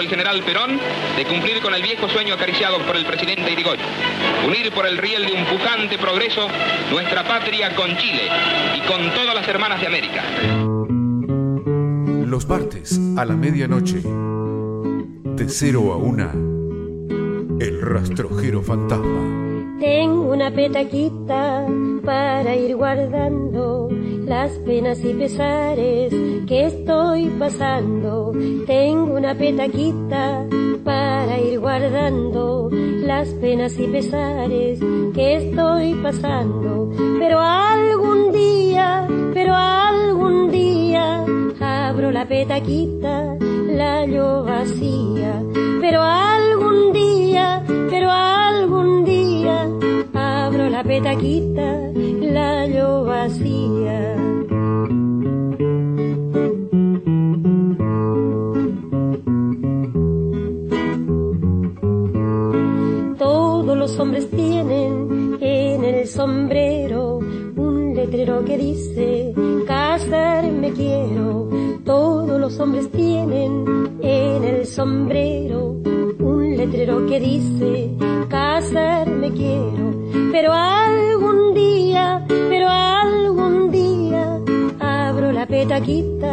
El 0.06 0.10
general 0.10 0.42
Perón 0.44 0.78
de 1.16 1.24
cumplir 1.24 1.60
con 1.60 1.74
el 1.74 1.82
viejo 1.82 2.08
sueño 2.08 2.34
acariciado 2.34 2.78
por 2.86 2.96
el 2.96 3.04
presidente 3.04 3.50
Irigoyen. 3.50 3.84
Unir 4.46 4.70
por 4.72 4.86
el 4.86 4.98
riel 4.98 5.26
de 5.26 5.32
un 5.32 5.44
pujante 5.46 5.98
progreso 5.98 6.46
nuestra 6.92 7.24
patria 7.24 7.74
con 7.74 7.96
Chile 7.96 8.22
y 8.76 8.80
con 8.86 9.12
todas 9.14 9.34
las 9.34 9.48
hermanas 9.48 9.80
de 9.80 9.86
América. 9.86 10.22
Los 12.24 12.48
martes 12.48 13.00
a 13.16 13.24
la 13.24 13.34
medianoche, 13.34 14.00
de 14.02 15.48
0 15.48 15.92
a 15.92 15.96
1, 15.96 17.58
el 17.60 17.82
rastrojero 17.82 18.62
fantasma. 18.62 19.80
Tengo 19.80 20.32
una 20.32 20.52
petaquita 20.52 21.66
para 22.04 22.54
ir 22.54 22.76
guardando 22.76 23.75
las 24.26 24.50
penas 24.58 24.98
y 25.04 25.14
pesares 25.14 26.12
que 26.46 26.66
estoy 26.66 27.26
pasando. 27.38 28.32
Tengo 28.66 29.14
una 29.14 29.34
petaquita 29.34 30.46
para 30.84 31.40
ir 31.40 31.60
guardando 31.60 32.68
las 32.72 33.28
penas 33.34 33.78
y 33.78 33.86
pesares 33.86 34.80
que 35.14 35.36
estoy 35.36 35.94
pasando. 36.02 36.90
Pero 37.18 37.38
algún 37.40 38.32
día, 38.32 39.06
pero 39.32 39.54
algún 39.54 40.50
día 40.50 41.24
abro 41.60 42.10
la 42.10 42.26
petaquita, 42.26 43.36
la 43.40 44.06
yo 44.06 44.42
vacía. 44.44 45.42
Pero 45.80 46.02
algún 46.02 46.92
día, 46.92 47.64
pero 47.90 48.10
algún 48.10 49.04
día 49.04 49.68
abro 50.14 50.68
la 50.68 50.82
petaquita, 50.82 51.85
sombrero 66.26 67.18
un 67.56 67.94
letrero 67.94 68.44
que 68.44 68.58
dice 68.58 69.32
casarme 69.64 70.72
quiero. 70.72 71.48
Todos 71.84 72.40
los 72.40 72.58
hombres 72.58 72.90
tienen 72.90 73.98
en 74.02 74.42
el 74.42 74.66
sombrero 74.66 75.76
un 76.18 76.56
letrero 76.56 77.06
que 77.06 77.20
dice 77.20 77.90
casarme 78.28 79.30
quiero. 79.30 79.86
Pero 80.32 80.52
algún 80.52 81.54
día, 81.54 82.24
pero 82.28 82.68
algún 82.68 83.70
día 83.70 84.40
abro 84.80 85.30
la 85.30 85.46
petaquita, 85.46 86.32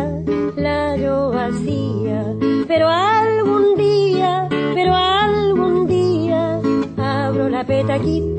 la 0.55 0.97
yo 0.97 1.29
vacía. 1.29 2.33
Pero 2.67 2.87
algún 2.89 3.75
día, 3.75 4.47
pero 4.73 4.95
algún 4.95 5.85
día 5.85 6.59
abro 6.97 7.47
la 7.47 7.63
petaquita, 7.63 8.32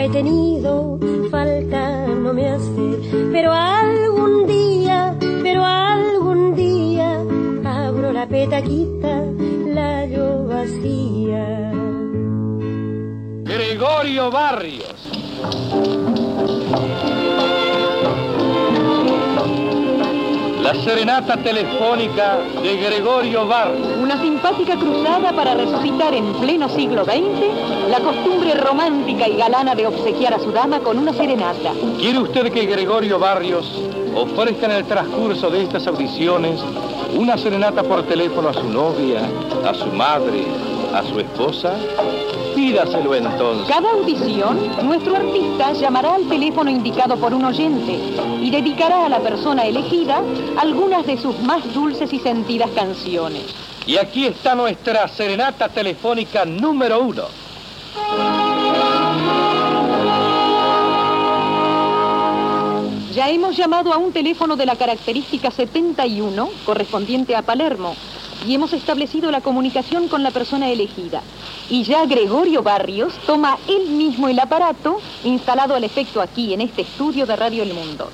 he 0.00 0.08
tenido. 0.08 0.98
Falta 1.30 2.06
no 2.06 2.32
me 2.32 2.48
hace, 2.48 2.86
pero 3.32 3.52
algún 3.52 4.46
día, 4.46 5.16
pero 5.42 5.64
algún 5.64 6.54
día 6.54 7.18
abro 7.64 8.12
la 8.12 8.26
petaquita, 8.26 9.24
la 9.66 10.06
yo 10.06 10.46
vacía. 10.46 11.72
Gregorio 13.44 14.30
Barrios. 14.30 14.59
La 20.72 20.80
serenata 20.84 21.36
telefónica 21.36 22.38
de 22.62 22.76
Gregorio 22.76 23.44
Barrios. 23.44 23.88
Una 24.00 24.20
simpática 24.22 24.76
cruzada 24.76 25.32
para 25.32 25.54
resucitar 25.54 26.14
en 26.14 26.32
pleno 26.34 26.68
siglo 26.68 27.04
XX 27.04 27.90
la 27.90 27.98
costumbre 27.98 28.54
romántica 28.54 29.26
y 29.26 29.36
galana 29.36 29.74
de 29.74 29.88
obsequiar 29.88 30.34
a 30.34 30.38
su 30.38 30.52
dama 30.52 30.78
con 30.78 30.96
una 30.96 31.12
serenata. 31.12 31.72
¿Quiere 31.98 32.20
usted 32.20 32.52
que 32.52 32.66
Gregorio 32.66 33.18
Barrios 33.18 33.82
ofrezca 34.14 34.66
en 34.66 34.72
el 34.72 34.84
transcurso 34.84 35.50
de 35.50 35.64
estas 35.64 35.88
audiciones 35.88 36.60
una 37.16 37.36
serenata 37.36 37.82
por 37.82 38.04
teléfono 38.04 38.50
a 38.50 38.54
su 38.54 38.68
novia, 38.68 39.22
a 39.68 39.74
su 39.74 39.86
madre, 39.86 40.44
a 40.94 41.04
su 41.04 41.20
esposa, 41.20 41.74
pídaselo 42.54 43.14
entonces. 43.14 43.68
Cada 43.68 43.90
audición, 43.90 44.58
nuestro 44.86 45.16
artista 45.16 45.72
llamará 45.72 46.14
al 46.14 46.28
teléfono 46.28 46.70
indicado 46.70 47.16
por 47.16 47.32
un 47.32 47.44
oyente 47.44 47.98
y 48.40 48.50
dedicará 48.50 49.06
a 49.06 49.08
la 49.08 49.20
persona 49.20 49.66
elegida 49.66 50.22
algunas 50.58 51.06
de 51.06 51.18
sus 51.18 51.38
más 51.40 51.72
dulces 51.72 52.12
y 52.12 52.18
sentidas 52.18 52.70
canciones. 52.70 53.44
Y 53.86 53.96
aquí 53.96 54.26
está 54.26 54.54
nuestra 54.54 55.08
serenata 55.08 55.68
telefónica 55.68 56.44
número 56.44 57.00
uno. 57.00 57.24
Ya 63.14 63.28
hemos 63.28 63.56
llamado 63.56 63.92
a 63.92 63.96
un 63.96 64.12
teléfono 64.12 64.56
de 64.56 64.66
la 64.66 64.76
característica 64.76 65.50
71, 65.50 66.48
correspondiente 66.64 67.34
a 67.34 67.42
Palermo, 67.42 67.94
y 68.46 68.54
hemos 68.54 68.72
establecido 68.72 69.30
la 69.30 69.40
comunicación 69.40 70.08
con 70.08 70.22
la 70.22 70.30
persona 70.30 70.68
elegida. 70.70 71.22
Y 71.68 71.84
ya 71.84 72.04
Gregorio 72.06 72.62
Barrios 72.62 73.14
toma 73.26 73.58
él 73.68 73.90
mismo 73.90 74.28
el 74.28 74.38
aparato 74.38 74.98
instalado 75.24 75.74
al 75.74 75.84
efecto 75.84 76.20
aquí, 76.20 76.54
en 76.54 76.60
este 76.60 76.82
estudio 76.82 77.26
de 77.26 77.36
Radio 77.36 77.62
El 77.62 77.74
Mundo. 77.74 78.10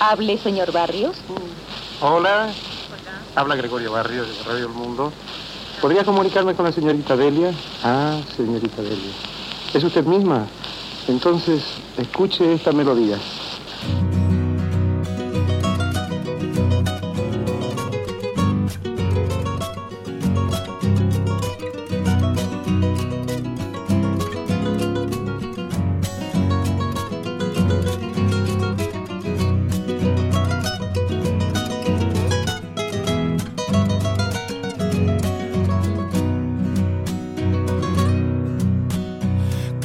Hable, 0.00 0.38
señor 0.38 0.72
Barrios. 0.72 1.16
Hola. 2.00 2.48
Habla 3.36 3.56
Gregorio 3.56 3.92
Barrios 3.92 4.26
de 4.28 4.44
Radio 4.44 4.66
El 4.66 4.72
Mundo. 4.72 5.12
¿Podría 5.80 6.04
comunicarme 6.04 6.54
con 6.54 6.64
la 6.64 6.72
señorita 6.72 7.16
Delia? 7.16 7.52
Ah, 7.82 8.20
señorita 8.36 8.80
Delia. 8.80 9.12
¿Es 9.74 9.82
usted 9.82 10.04
misma? 10.04 10.46
Entonces, 11.08 11.62
escuche 11.98 12.54
esta 12.54 12.72
melodía. 12.72 13.18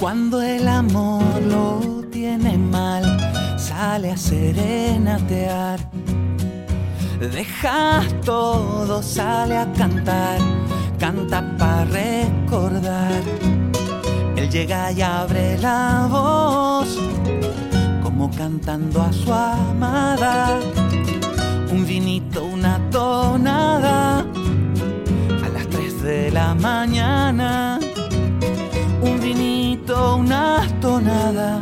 Cuando 0.10 0.42
el 0.42 0.68
amor 0.68 1.40
lo 1.40 2.04
tiene 2.10 2.58
mal, 2.58 3.04
sale 3.60 4.10
a 4.10 4.18
serenatear. 4.18 5.80
Deja 7.20 8.02
todo, 8.26 9.04
sale 9.04 9.56
a 9.56 9.72
cantar, 9.72 10.40
canta 10.98 11.56
para 11.60 11.86
recordar. 11.86 13.22
Él 14.36 14.50
llega 14.50 14.92
y 14.94 15.04
abre 15.04 15.60
la 15.60 16.08
voz, 16.10 16.98
como 18.02 18.32
cantando 18.32 19.04
a 19.04 19.14
su 19.14 19.32
amada. 19.32 20.60
Un 21.72 21.86
vinito, 21.86 22.46
una 22.46 22.80
tonada, 22.90 24.22
a 24.22 25.50
las 25.54 25.68
3 25.70 26.02
de 26.02 26.32
la 26.32 26.56
mañana 26.56 27.80
un 29.02 29.20
vinito, 29.20 29.59
una 29.90 30.68
tonada 30.82 31.60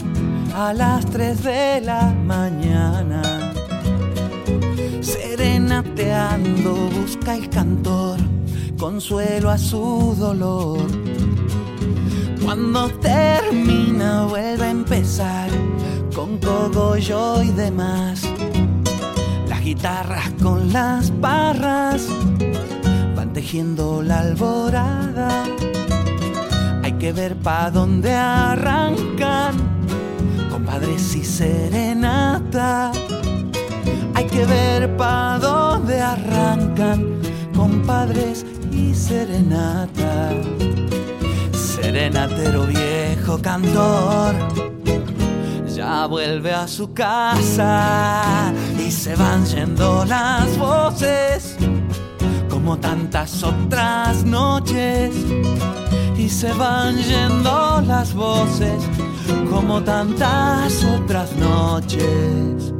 a 0.54 0.74
las 0.74 1.06
3 1.06 1.44
de 1.44 1.82
la 1.82 2.14
mañana. 2.26 3.22
Serenateando 5.02 6.90
busca 6.90 7.36
el 7.36 7.50
cantor 7.50 8.20
consuelo 8.78 9.50
a 9.50 9.58
su 9.58 10.14
dolor. 10.20 10.88
Cuando 12.44 12.90
termina 13.00 14.26
vuelve 14.26 14.66
a 14.66 14.72
empezar 14.72 15.50
con 16.14 16.38
cogollo 16.40 17.42
y 17.44 17.52
demás. 17.52 18.24
Las 19.48 19.62
guitarras 19.62 20.32
con 20.42 20.74
las 20.74 21.18
barras 21.22 22.08
van 23.16 23.32
tejiendo 23.32 24.02
la 24.04 24.20
alborada 24.20 25.46
que 27.08 27.14
ver 27.14 27.38
pa' 27.38 27.72
dónde 27.72 28.14
arrancan, 28.14 29.56
compadres 30.52 31.16
y 31.16 31.24
serenata. 31.24 32.92
Hay 34.14 34.26
que 34.26 34.46
ver 34.46 34.98
pa' 34.98 35.40
dónde 35.40 36.02
arrancan, 36.02 37.22
compadres 37.56 38.46
y 38.74 38.94
serenata. 38.94 40.32
Serenatero 41.54 42.64
viejo 42.64 43.42
cantor, 43.42 44.36
ya 45.74 46.08
vuelve 46.08 46.54
a 46.54 46.68
su 46.68 46.92
casa 46.92 48.52
y 48.86 48.92
se 48.92 49.16
van 49.16 49.46
yendo 49.46 50.04
las 50.04 50.58
voces 50.58 51.56
como 52.50 52.76
tantas 52.78 53.44
otras 53.44 54.26
noches 54.26 55.14
y 56.18 56.30
se 56.30 56.52
van 56.54 56.98
yendo 56.98 57.82
las 57.82 58.14
voces 58.14 58.84
como 59.50 59.84
tantas 59.84 60.84
otras 60.84 61.32
noches. 61.36 62.74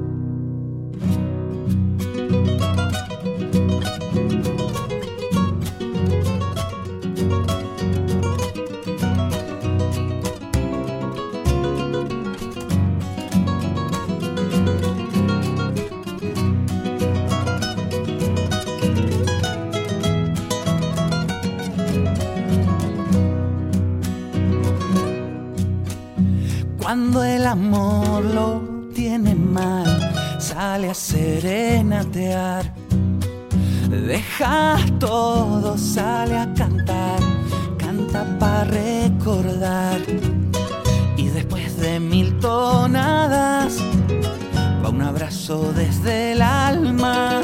Cuando 26.88 27.22
el 27.22 27.46
amor 27.46 28.24
lo 28.24 28.62
tiene 28.96 29.36
mal, 29.36 30.40
sale 30.40 30.90
a 30.90 30.94
serenatear. 30.94 32.74
Deja 33.90 34.78
todo, 34.98 35.78
sale 35.78 36.38
a 36.38 36.54
cantar, 36.54 37.20
canta 37.78 38.26
para 38.40 38.64
recordar. 38.64 40.00
Y 41.18 41.28
después 41.28 41.78
de 41.78 42.00
mil 42.00 42.40
tonadas, 42.40 43.80
va 44.82 44.88
un 44.88 45.02
abrazo 45.02 45.74
desde 45.74 46.32
el 46.32 46.42
alma, 46.42 47.42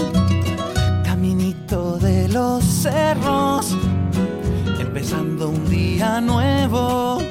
caminito 1.03 1.97
de 1.97 2.29
los 2.29 2.63
cerros, 2.63 3.75
empezando 4.79 5.49
un 5.49 5.69
día 5.69 6.21
nuevo 6.21 7.22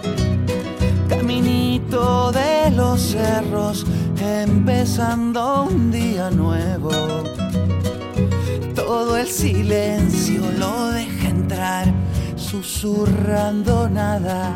de 1.93 2.71
los 2.71 3.03
cerros, 3.03 3.85
empezando 4.19 5.65
un 5.65 5.91
día 5.91 6.31
nuevo. 6.31 6.91
Todo 8.75 9.19
el 9.19 9.27
silencio 9.27 10.41
lo 10.59 10.91
deja 10.93 11.29
entrar, 11.29 11.93
susurrando 12.35 13.91
nada. 13.91 14.55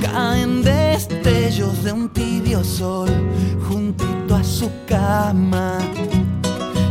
Caen 0.00 0.62
destellos 0.62 1.82
de 1.82 1.90
un 1.90 2.08
tibio 2.10 2.62
sol 2.62 3.10
juntito 3.68 4.36
a 4.36 4.44
su 4.44 4.70
cama 4.86 5.78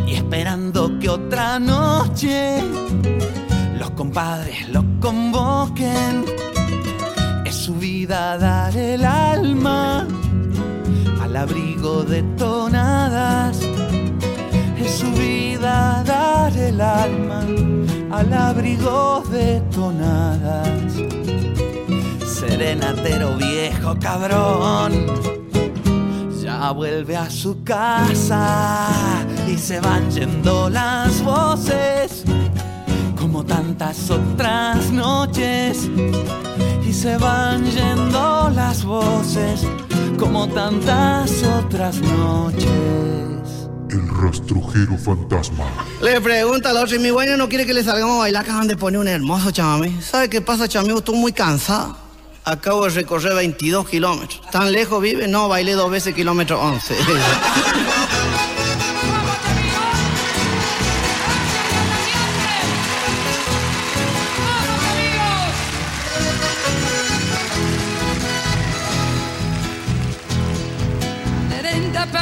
y 0.05 0.15
esperando 0.15 0.99
que 0.99 1.07
otra 1.07 1.59
noche 1.59 2.61
los 3.79 3.91
compadres 3.91 4.67
lo 4.67 4.83
convoquen 4.99 6.50
su 7.61 7.75
vida 7.75 8.39
dar 8.39 8.75
el 8.75 9.05
alma 9.05 10.07
al 11.21 11.35
abrigo 11.35 12.01
de 12.01 12.23
tonadas. 12.35 13.59
Es 14.79 14.95
su 14.95 15.11
vida 15.11 16.03
dar 16.03 16.57
el 16.57 16.81
alma 16.81 17.45
al 18.09 18.33
abrigo 18.33 19.23
de 19.29 19.61
tonadas. 19.75 20.91
Serenatero 22.25 23.35
viejo 23.37 23.95
cabrón, 23.99 25.05
ya 26.41 26.71
vuelve 26.71 27.15
a 27.15 27.29
su 27.29 27.63
casa 27.63 28.89
y 29.47 29.55
se 29.59 29.79
van 29.79 30.09
yendo 30.09 30.67
las 30.67 31.23
voces 31.23 32.23
como 33.31 33.45
tantas 33.45 34.09
otras 34.09 34.91
noches 34.91 35.89
y 36.85 36.91
se 36.91 37.15
van 37.15 37.63
yendo 37.63 38.51
las 38.53 38.83
voces 38.83 39.65
como 40.19 40.49
tantas 40.49 41.41
otras 41.43 42.01
noches. 42.01 42.67
El 43.89 44.05
rastrojero 44.21 44.97
fantasma. 44.97 45.63
Le 46.01 46.19
pregunta 46.19 46.71
al 46.71 46.77
otro, 46.77 46.97
y 46.97 46.99
mi 46.99 47.09
güey 47.09 47.29
no 47.37 47.47
quiere 47.47 47.65
que 47.65 47.73
le 47.73 47.85
salgamos 47.85 48.17
a 48.17 48.19
bailar, 48.19 48.43
acaban 48.43 48.67
de 48.67 48.75
poner 48.75 48.99
un 48.99 49.07
hermoso 49.07 49.49
chamamé. 49.51 50.01
¿Sabe 50.01 50.29
qué 50.29 50.41
pasa, 50.41 50.67
chamigo? 50.67 50.97
Estoy 50.97 51.15
muy 51.15 51.31
cansado. 51.31 51.95
Acabo 52.43 52.83
de 52.83 52.89
recorrer 52.89 53.33
22 53.33 53.87
kilómetros. 53.87 54.41
¿Tan 54.51 54.73
lejos 54.73 55.01
vive? 55.01 55.29
No, 55.29 55.47
bailé 55.47 55.71
dos 55.71 55.89
veces 55.89 56.13
kilómetro 56.13 56.61
11. 56.61 56.95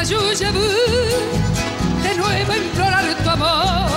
Merenda 0.09 0.51
payuya 0.51 0.51
de 2.01 2.15
nuevo 2.15 2.55
implorar 2.55 3.15
tu 3.23 3.29
amor, 3.29 3.89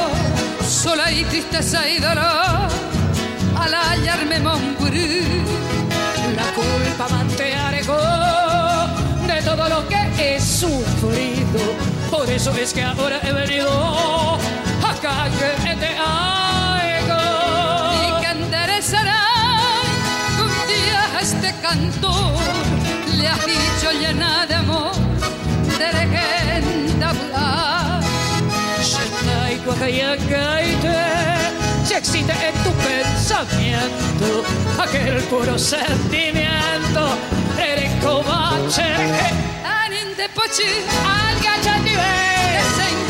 sola 0.68 1.10
y 1.10 1.24
tristeza 1.24 1.88
y 1.88 1.98
dolor, 1.98 2.68
al 3.58 3.74
hallarme 3.74 4.38
Montpurú, 4.40 4.98
la 6.36 6.44
culpa 6.52 7.08
mantearego 7.08 7.96
de 9.26 9.42
todo 9.42 9.68
lo 9.68 9.88
que 9.88 10.34
he 10.36 10.40
sufrido, 10.40 11.60
por 12.10 12.28
eso 12.28 12.50
es 12.56 12.72
que 12.72 12.82
ahora 12.82 13.18
he 13.22 13.32
venido 13.32 14.38
acá 14.86 15.30
que 15.64 15.76
te 15.76 15.96
hago 15.96 17.22
y 17.94 18.22
que 18.22 18.30
enderezará 18.30 19.24
un 20.38 20.52
día 20.68 21.16
a 21.16 21.20
este 21.20 21.54
cantor 21.62 22.34
le 23.16 23.28
has 23.28 23.46
dicho 23.46 23.92
llena 23.98 24.46
de 24.46 24.54
amor 24.56 24.91
Shenai 29.82 29.98
Guajayakaite 29.98 30.96
si 31.84 31.94
existe 31.94 32.32
en 32.32 32.54
tu 32.62 32.70
pensamiento 32.86 34.44
aquel 34.78 35.20
puro 35.24 35.58
sentimiento 35.58 37.18
Erekobache 37.58 38.94
Anin 39.64 40.16
de 40.16 40.28
pochi 40.28 40.84
al 41.04 41.34
gachanive 41.42 42.14
desengañote 42.54 43.01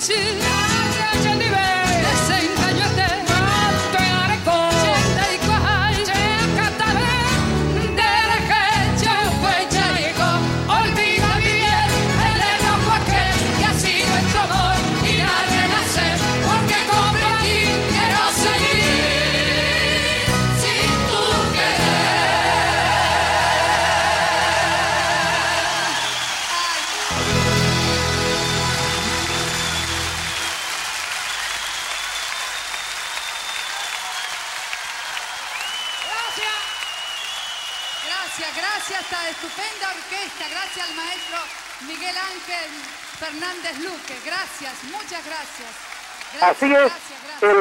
Anin 0.00 0.59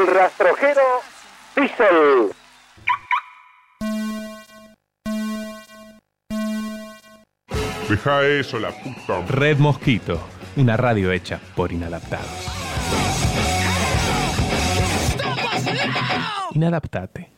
rastrojero 0.09 0.81
Diesel. 1.55 2.31
Deja 7.89 8.23
eso, 8.25 8.59
la 8.59 8.71
puta. 8.71 9.25
Red 9.27 9.57
Mosquito, 9.57 10.21
una 10.55 10.77
radio 10.77 11.11
hecha 11.11 11.39
por 11.55 11.71
inadaptados. 11.71 12.47
Inadaptate. 16.51 17.31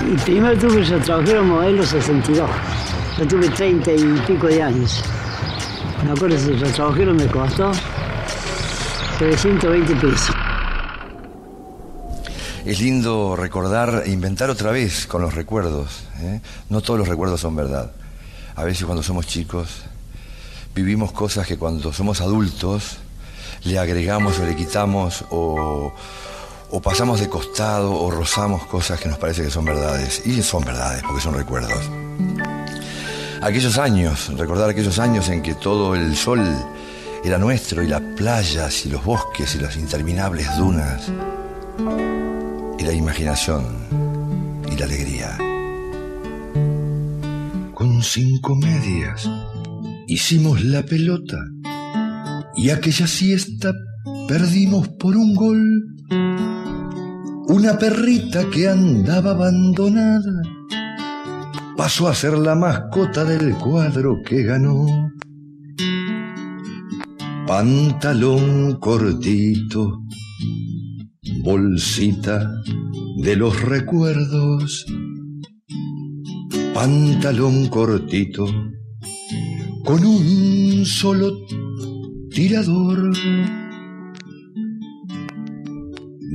Y 0.00 0.16
primero 0.24 0.58
tuve 0.58 0.80
el 0.80 1.02
trabajero 1.02 1.44
modelo 1.44 1.82
62. 1.82 2.50
Yo 3.18 3.28
tuve 3.28 3.48
30 3.48 3.92
y 3.92 4.04
pico 4.26 4.46
de 4.46 4.62
años. 4.62 5.02
Me 6.04 6.10
acuerdo 6.10 6.36
si 6.36 6.50
el 6.50 6.72
trabajero 6.72 7.14
me 7.14 7.26
costó 7.26 7.70
320 9.18 9.94
pesos. 9.96 10.34
Es 12.64 12.80
lindo 12.80 13.36
recordar 13.36 14.02
e 14.06 14.10
inventar 14.10 14.50
otra 14.50 14.72
vez 14.72 15.06
con 15.06 15.22
los 15.22 15.34
recuerdos. 15.34 16.04
¿eh? 16.20 16.40
No 16.70 16.80
todos 16.80 16.98
los 16.98 17.08
recuerdos 17.08 17.40
son 17.40 17.54
verdad. 17.54 17.92
A 18.56 18.64
veces 18.64 18.84
cuando 18.84 19.02
somos 19.02 19.26
chicos 19.26 19.82
vivimos 20.74 21.12
cosas 21.12 21.46
que 21.46 21.56
cuando 21.56 21.92
somos 21.92 22.20
adultos 22.20 22.98
le 23.64 23.78
agregamos 23.78 24.38
o 24.40 24.46
le 24.46 24.56
quitamos 24.56 25.24
o, 25.30 25.92
o 26.70 26.82
pasamos 26.82 27.20
de 27.20 27.28
costado 27.28 27.92
o 27.92 28.10
rozamos 28.10 28.64
cosas 28.66 28.98
que 29.00 29.08
nos 29.08 29.18
parece 29.18 29.44
que 29.44 29.50
son 29.50 29.64
verdades. 29.64 30.26
Y 30.26 30.42
son 30.42 30.64
verdades 30.64 31.02
porque 31.06 31.20
son 31.20 31.34
recuerdos. 31.34 31.88
Aquellos 33.42 33.76
años, 33.76 34.30
recordar 34.38 34.70
aquellos 34.70 35.00
años 35.00 35.28
en 35.28 35.42
que 35.42 35.54
todo 35.54 35.96
el 35.96 36.14
sol 36.14 36.40
era 37.24 37.38
nuestro 37.38 37.82
y 37.82 37.88
las 37.88 38.00
playas 38.00 38.86
y 38.86 38.88
los 38.88 39.04
bosques 39.04 39.56
y 39.56 39.58
las 39.58 39.76
interminables 39.76 40.46
dunas 40.56 41.10
y 42.78 42.84
la 42.84 42.92
imaginación 42.92 43.64
y 44.70 44.76
la 44.76 44.84
alegría. 44.84 45.38
Con 47.74 48.00
cinco 48.04 48.54
medias 48.54 49.28
hicimos 50.06 50.62
la 50.62 50.84
pelota 50.84 51.38
y 52.54 52.70
aquella 52.70 53.08
siesta 53.08 53.72
perdimos 54.28 54.86
por 55.00 55.16
un 55.16 55.34
gol. 55.34 55.96
Una 57.48 57.76
perrita 57.76 58.48
que 58.50 58.68
andaba 58.68 59.32
abandonada 59.32 60.61
pasó 61.76 62.08
a 62.08 62.14
ser 62.14 62.36
la 62.38 62.54
mascota 62.54 63.24
del 63.24 63.54
cuadro 63.54 64.20
que 64.24 64.42
ganó. 64.42 64.86
Pantalón 67.46 68.78
cortito, 68.78 70.02
bolsita 71.42 72.48
de 73.18 73.36
los 73.36 73.60
recuerdos. 73.62 74.86
Pantalón 76.72 77.68
cortito, 77.68 78.46
con 79.84 80.04
un 80.04 80.84
solo 80.86 81.32
tirador. 82.30 83.12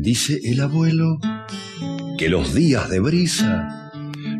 Dice 0.02 0.40
el 0.44 0.62
abuelo 0.62 1.18
que 2.18 2.30
los 2.30 2.54
días 2.54 2.90
de 2.90 3.00
brisa, 3.00 3.87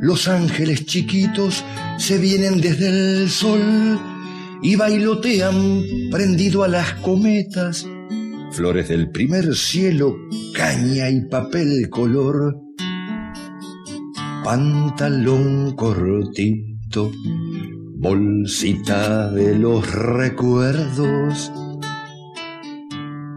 los 0.02 0.28
ángeles 0.28 0.86
chiquitos 0.86 1.64
se 1.98 2.18
vienen 2.18 2.62
desde 2.62 2.88
el 2.90 3.30
sol 3.30 4.00
y 4.62 4.76
bailotean 4.76 5.84
prendido 6.12 6.64
a 6.64 6.68
las 6.68 6.94
cometas, 6.96 7.88
flores 8.52 8.90
del 8.90 9.10
primer 9.12 9.56
cielo, 9.56 10.16
caña 10.54 11.10
y 11.10 11.22
papel 11.30 11.90
color, 11.90 12.56
pantalón 14.44 15.76
cortito, 15.76 17.12
bolsita 17.98 19.32
de 19.32 19.58
los 19.58 19.92
recuerdos, 19.92 21.52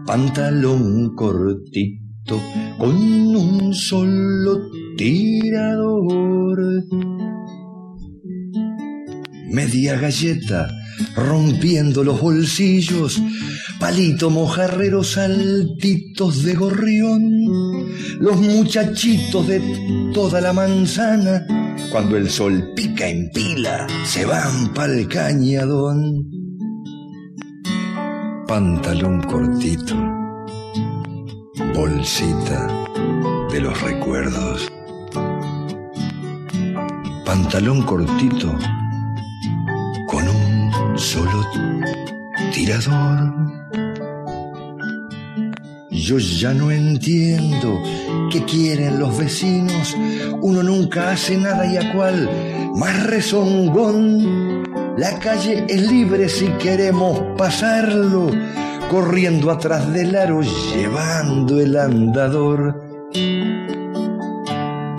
pantalón 0.05 1.15
cortito 1.15 2.39
con 2.77 2.95
un 2.95 3.73
solo 3.73 4.80
tirador. 5.01 6.59
Media 9.49 9.97
galleta 9.97 10.69
rompiendo 11.15 12.03
los 12.03 12.21
bolsillos, 12.21 13.19
palito 13.79 14.29
mojarrero 14.29 15.03
saltitos 15.03 16.43
de 16.43 16.53
gorrión, 16.53 17.23
los 18.19 18.37
muchachitos 18.37 19.47
de 19.47 19.59
toda 20.13 20.39
la 20.39 20.53
manzana, 20.53 21.47
cuando 21.91 22.15
el 22.17 22.29
sol 22.29 22.71
pica 22.75 23.07
en 23.07 23.31
pila, 23.31 23.87
se 24.05 24.25
van 24.25 24.71
pa'l 24.73 25.07
cañadón. 25.07 26.29
Pantalón 28.47 29.23
cortito, 29.23 29.95
bolsita 31.73 32.67
de 33.51 33.61
los 33.61 33.81
recuerdos. 33.81 34.71
Pantalón 37.31 37.83
cortito 37.83 38.53
con 40.05 40.27
un 40.27 40.99
solo 40.99 41.47
tirador. 42.53 43.33
Yo 45.89 46.17
ya 46.17 46.53
no 46.53 46.71
entiendo 46.71 47.81
qué 48.29 48.43
quieren 48.43 48.99
los 48.99 49.17
vecinos. 49.17 49.95
Uno 50.41 50.61
nunca 50.61 51.11
hace 51.11 51.37
nada 51.37 51.65
y 51.65 51.77
a 51.77 51.93
cual 51.93 52.29
más 52.75 53.01
rezongón. 53.07 54.65
La 54.97 55.17
calle 55.19 55.65
es 55.69 55.89
libre 55.89 56.27
si 56.27 56.47
queremos 56.59 57.17
pasarlo, 57.37 58.29
corriendo 58.89 59.51
atrás 59.51 59.93
del 59.93 60.17
aro, 60.17 60.41
llevando 60.41 61.61
el 61.61 61.77
andador. 61.77 62.77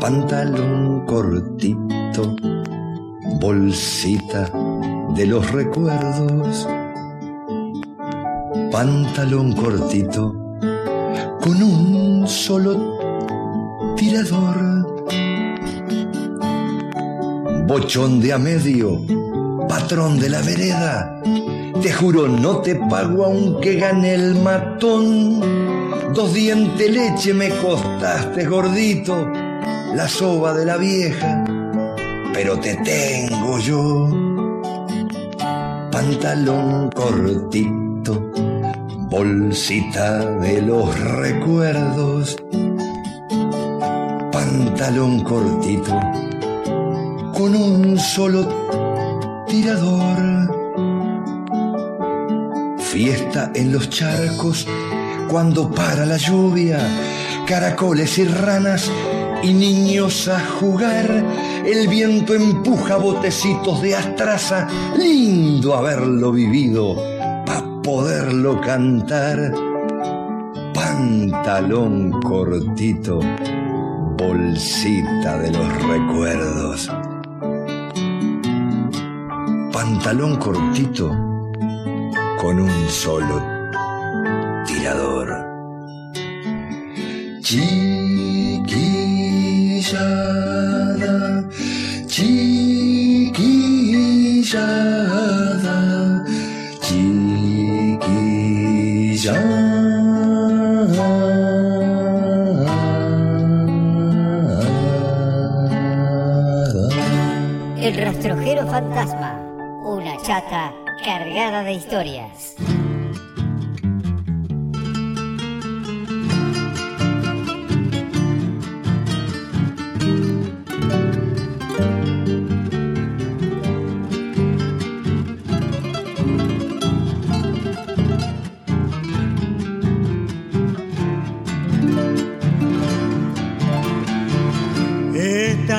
Pantalón 0.01 1.05
cortito, 1.05 2.02
bolsita 3.41 4.51
de 5.15 5.27
los 5.27 5.51
recuerdos. 5.51 6.69
Pantalón 8.71 9.53
cortito 9.53 10.35
con 11.41 11.63
un 11.63 12.29
solo 12.29 12.99
tirador. 13.97 14.83
Bochón 17.67 18.21
de 18.21 18.33
a 18.33 18.39
medio, 18.39 19.01
patrón 19.69 20.19
de 20.19 20.29
la 20.29 20.41
vereda. 20.43 21.21
Te 21.81 21.93
juro, 21.93 22.29
no 22.29 22.59
te 22.59 22.77
pago 22.77 23.25
aunque 23.25 23.77
gane 23.77 24.15
el 24.15 24.35
matón. 24.37 25.41
Dos 26.15 26.35
dientes 26.35 26.91
leche 26.91 27.33
me 27.33 27.49
costaste, 27.49 28.45
gordito, 28.45 29.29
la 29.95 30.07
soba 30.09 30.53
de 30.53 30.67
la 30.67 30.77
vieja, 30.77 31.45
pero 32.33 32.59
te 32.59 32.75
tengo 32.77 33.59
yo. 33.59 34.09
Pantalón 35.91 36.91
cortito, 36.91 38.31
bolsita 39.11 40.25
de 40.41 40.63
los 40.63 40.99
recuerdos. 40.99 42.37
Pantalón 44.33 45.23
cortito, 45.23 46.01
con 47.35 47.55
un 47.55 47.99
solo 47.99 48.49
tirador. 49.47 50.51
Fiesta 52.79 53.51
en 53.55 53.73
los 53.73 53.89
charcos 53.89 54.67
cuando 55.29 55.71
para 55.71 56.05
la 56.05 56.19
lluvia, 56.19 56.79
caracoles 57.47 58.19
y 58.19 58.25
ranas 58.25 58.91
y 59.43 59.53
niños 59.55 60.29
a 60.29 60.41
jugar. 60.41 61.25
El 61.65 61.87
viento 61.87 62.35
empuja 62.35 62.97
botecitos 62.97 63.81
de 63.83 63.95
astraza, 63.95 64.67
lindo 64.99 65.75
haberlo 65.75 66.33
vivido 66.33 66.97
para 67.47 67.63
poderlo 67.83 68.61
cantar. 68.61 69.55
Pantalón 70.75 72.21
cortito, 72.21 73.21
bolsita 74.19 75.39
de 75.39 75.53
los 75.53 75.83
recuerdos. 75.87 76.91
Pantalón 79.73 80.37
cortito 80.37 81.11
con 82.41 82.59
un 82.59 82.89
solo 82.89 83.41
tirador. 84.67 85.53
Fantasma. 108.83 109.39
Una 109.85 110.17
chata 110.23 110.73
cargada 111.05 111.63
de 111.63 111.73
historias. 111.73 112.42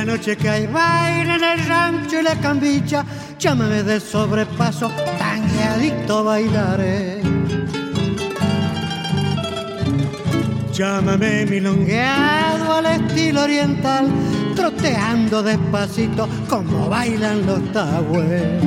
Noche 0.06 0.36
que 0.36 0.50
hay 0.50 0.68
baile 0.68 1.36
en 1.36 1.44
el 1.44 1.66
rancho 1.66 2.20
y 2.20 2.24
la 2.24 2.36
cambicha, 2.36 3.06
llámame 3.40 3.84
de 3.84 4.02
sobrepaso, 4.02 4.92
tangueadito 5.18 6.26
bailaré. 6.26 7.22
Llámame 10.74 11.46
milongueado 11.46 12.74
al 12.74 12.86
estilo 12.88 13.44
oriental, 13.44 14.08
troteando 14.56 15.42
despacito 15.42 16.28
como 16.50 16.90
bailan 16.90 17.46
los 17.46 17.72
tagües. 17.72 18.62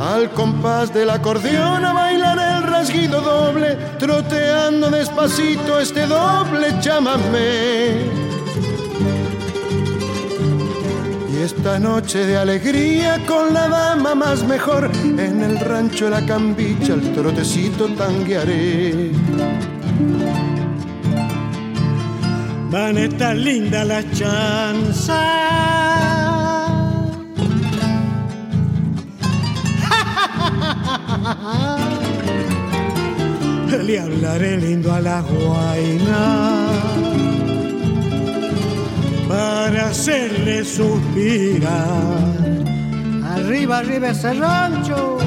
Al 0.00 0.30
compás 0.30 0.92
del 0.94 1.10
acordeón 1.10 1.84
a 1.84 1.92
bailar 1.92 2.39
rasguido 2.80 3.20
doble, 3.20 3.76
troteando 3.98 4.88
despacito 4.90 5.78
este 5.80 6.06
doble 6.06 6.68
chámame. 6.80 8.06
Y 11.30 11.42
esta 11.42 11.78
noche 11.78 12.24
de 12.24 12.38
alegría 12.38 13.18
con 13.26 13.52
la 13.52 13.68
dama 13.68 14.14
más 14.14 14.42
mejor, 14.44 14.90
en 15.04 15.42
el 15.42 15.60
rancho 15.60 16.08
la 16.08 16.24
cambicha 16.24 16.94
el 16.94 17.12
trotecito 17.12 17.86
tanguearé. 17.88 19.10
Van 22.70 22.96
a 22.96 23.00
estar 23.02 23.36
lindas 23.36 23.86
las 23.86 24.10
chanzas. 24.12 25.18
Le 33.78 34.00
hablaré 34.00 34.56
lindo 34.56 34.92
a 34.92 35.00
la 35.00 35.20
guaina 35.22 36.68
para 39.28 39.86
hacerle 39.90 40.64
suspirar. 40.64 41.70
Arriba, 43.24 43.78
arriba 43.78 44.08
ese 44.10 44.34
rancho. 44.34 45.19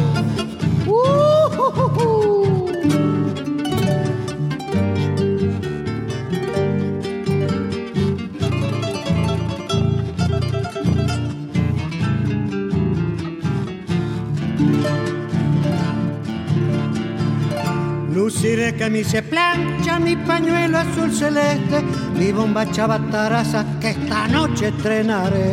Luciré 18.13 18.75
se 19.03 19.23
plancha, 19.23 19.97
mi 19.97 20.15
pañuelo 20.15 20.77
azul 20.77 21.11
celeste, 21.11 21.81
mi 22.15 22.31
bomba 22.31 22.69
chavataraza 22.69 23.65
que 23.81 23.89
esta 23.89 24.27
noche 24.27 24.67
estrenaré. 24.67 25.51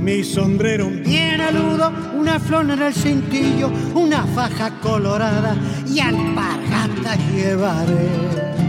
Mi 0.00 0.22
sombrero 0.22 0.88
bien 0.90 1.40
aludo, 1.40 1.92
una 2.16 2.38
flor 2.38 2.70
en 2.70 2.80
el 2.80 2.94
cintillo, 2.94 3.68
una 3.94 4.24
faja 4.26 4.70
colorada 4.80 5.56
y 5.84 5.98
alpargatas 5.98 7.18
llevaré. 7.34 8.67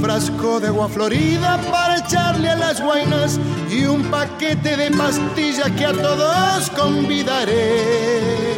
Frasco 0.00 0.60
de 0.60 0.68
agua 0.68 0.88
florida 0.88 1.60
para 1.70 1.98
echarle 1.98 2.48
a 2.48 2.56
las 2.56 2.80
guainas 2.80 3.38
y 3.70 3.84
un 3.84 4.02
paquete 4.04 4.76
de 4.76 4.90
pastillas 4.90 5.70
que 5.72 5.86
a 5.86 5.92
todos 5.92 6.70
convidaré. 6.70 8.56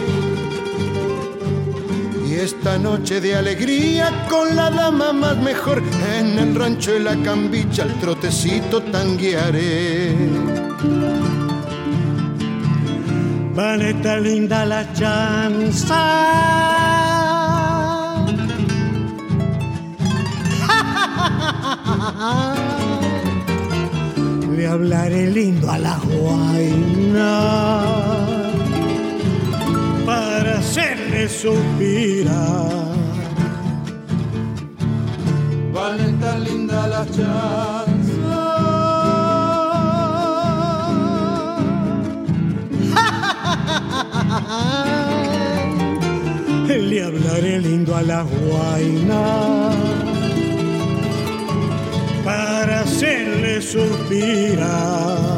Y 2.27 2.35
esta 2.35 2.79
noche 2.79 3.21
de 3.21 3.37
alegría 3.37 4.27
con 4.29 4.57
la 4.57 4.71
dama 4.71 5.13
más 5.13 5.37
mejor 5.37 5.83
en 6.17 6.39
el 6.39 6.55
rancho 6.55 6.93
de 6.93 7.01
la 7.01 7.17
cambicha 7.23 7.83
el 7.83 7.95
trotecito 8.01 8.83
tanguearé. 8.83 10.15
Vaneta 13.55 14.17
linda 14.17 14.65
la 14.65 14.93
chanza. 14.95 16.74
Le 24.57 24.69
hablaré 24.69 25.27
lindo 25.33 25.69
a 25.69 25.79
la 25.79 25.99
guaina 25.99 27.33
para 30.07 30.59
hacerle 30.59 31.29
suspirar. 31.29 32.71
Vaneta 35.73 36.39
linda 36.39 36.87
la 36.87 37.05
chanza. 37.07 38.43
Le 46.69 47.03
hablaré 47.03 47.59
lindo 47.61 47.97
a 47.97 48.03
la 48.03 48.23
guaina 48.23 50.04
para 52.25 52.81
hacerle 52.81 53.61
suspirar. 53.61 55.34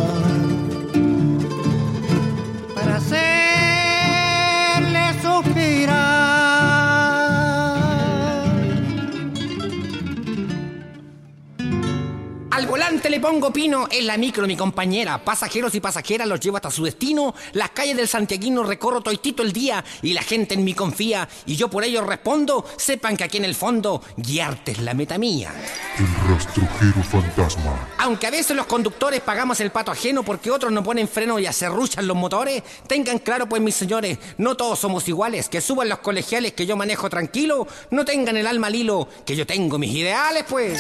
Le 13.17 13.23
pongo 13.23 13.51
pino, 13.51 13.89
en 13.91 14.07
la 14.07 14.19
micro 14.19 14.47
mi 14.47 14.59
compañera. 14.59 15.25
Pasajeros 15.25 15.75
y 15.75 15.81
pasajeras 15.81 16.29
los 16.29 16.39
llevo 16.39 16.57
hasta 16.57 16.71
su 16.71 16.85
destino. 16.85 17.35
Las 17.55 17.71
calles 17.71 17.97
del 17.97 18.09
Santiaguino 18.09 18.63
recorro 18.63 19.01
toitito 19.01 19.43
el 19.43 19.55
día 19.55 19.83
y 20.03 20.13
la 20.13 20.21
gente 20.21 20.53
en 20.53 20.65
mí 20.65 20.75
confía 20.75 21.27
y 21.47 21.57
yo 21.57 21.71
por 21.71 21.83
ello 21.83 22.03
respondo. 22.03 22.67
Sepan 22.77 23.17
que 23.17 23.25
aquí 23.25 23.39
en 23.39 23.47
el 23.47 23.55
fondo 23.55 24.03
guiarte 24.19 24.73
es 24.73 24.81
la 24.81 24.93
meta 24.93 25.17
mía. 25.17 25.51
El 25.99 26.29
rastrojero 26.29 27.03
fantasma. 27.05 27.89
Aunque 27.97 28.27
a 28.27 28.31
veces 28.31 28.55
los 28.55 28.67
conductores 28.67 29.23
pagamos 29.23 29.61
el 29.61 29.71
pato 29.71 29.93
ajeno 29.93 30.23
porque 30.23 30.51
otros 30.51 30.71
no 30.71 30.83
ponen 30.83 31.09
freno 31.09 31.39
y 31.39 31.47
acerruchan 31.47 32.07
los 32.07 32.19
motores, 32.19 32.63
tengan 32.87 33.19
claro 33.19 33.49
pues 33.49 33.63
mis 33.63 33.77
señores, 33.77 34.19
no 34.37 34.59
todos 34.59 34.79
somos 34.79 35.09
iguales, 35.09 35.49
que 35.49 35.63
suban 35.63 35.89
los 35.89 36.01
colegiales 36.01 36.53
que 36.53 36.67
yo 36.67 36.77
manejo 36.77 37.09
tranquilo, 37.09 37.67
no 37.91 38.05
tengan 38.05 38.37
el 38.37 38.47
alma 38.47 38.67
al 38.67 38.75
hilo, 38.75 39.09
que 39.25 39.35
yo 39.35 39.47
tengo 39.47 39.79
mis 39.79 39.95
ideales 39.95 40.45
pues. 40.47 40.79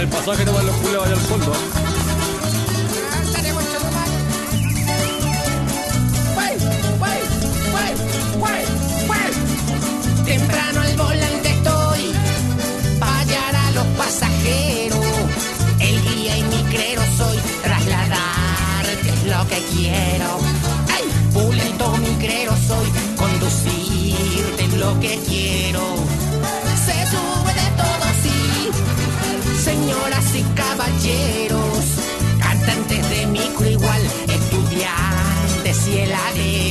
El 0.00 0.08
pasaje, 0.08 0.44
no 0.44 0.52
van 0.52 0.66
los 0.66 0.76
culeos 0.76 1.04
allá 1.06 1.14
al 1.14 1.20
fondo. 1.20 1.87
Que 19.58 19.64
quiero. 19.76 20.38
¡Ay! 20.94 21.04
Pulento 21.32 21.96
mi 21.98 22.14
crero 22.24 22.52
soy, 22.66 22.88
conducirte 23.16 24.64
es 24.64 24.74
lo 24.74 24.98
que 25.00 25.18
quiero. 25.28 25.80
Se 26.84 27.06
sube 27.10 27.52
de 27.54 27.68
todo, 27.76 28.06
sí, 28.22 28.70
señoras 29.62 30.34
y 30.34 30.42
caballeros, 30.54 31.84
cantantes 32.40 33.10
de 33.10 33.26
micro 33.26 33.68
igual, 33.68 34.02
estudiantes 34.28 35.88
y 35.88 35.98
heladeros, 35.98 36.67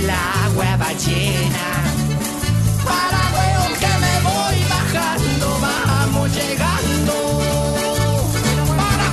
la 0.00 0.48
hueva 0.56 0.92
llena. 0.94 1.66
Para 2.84 3.20
weón 3.36 3.72
que 3.78 3.92
me 4.04 4.14
voy 4.24 4.58
bajando, 4.68 5.46
vamos 5.60 6.34
llegando. 6.34 7.14
¡Para 8.76 9.06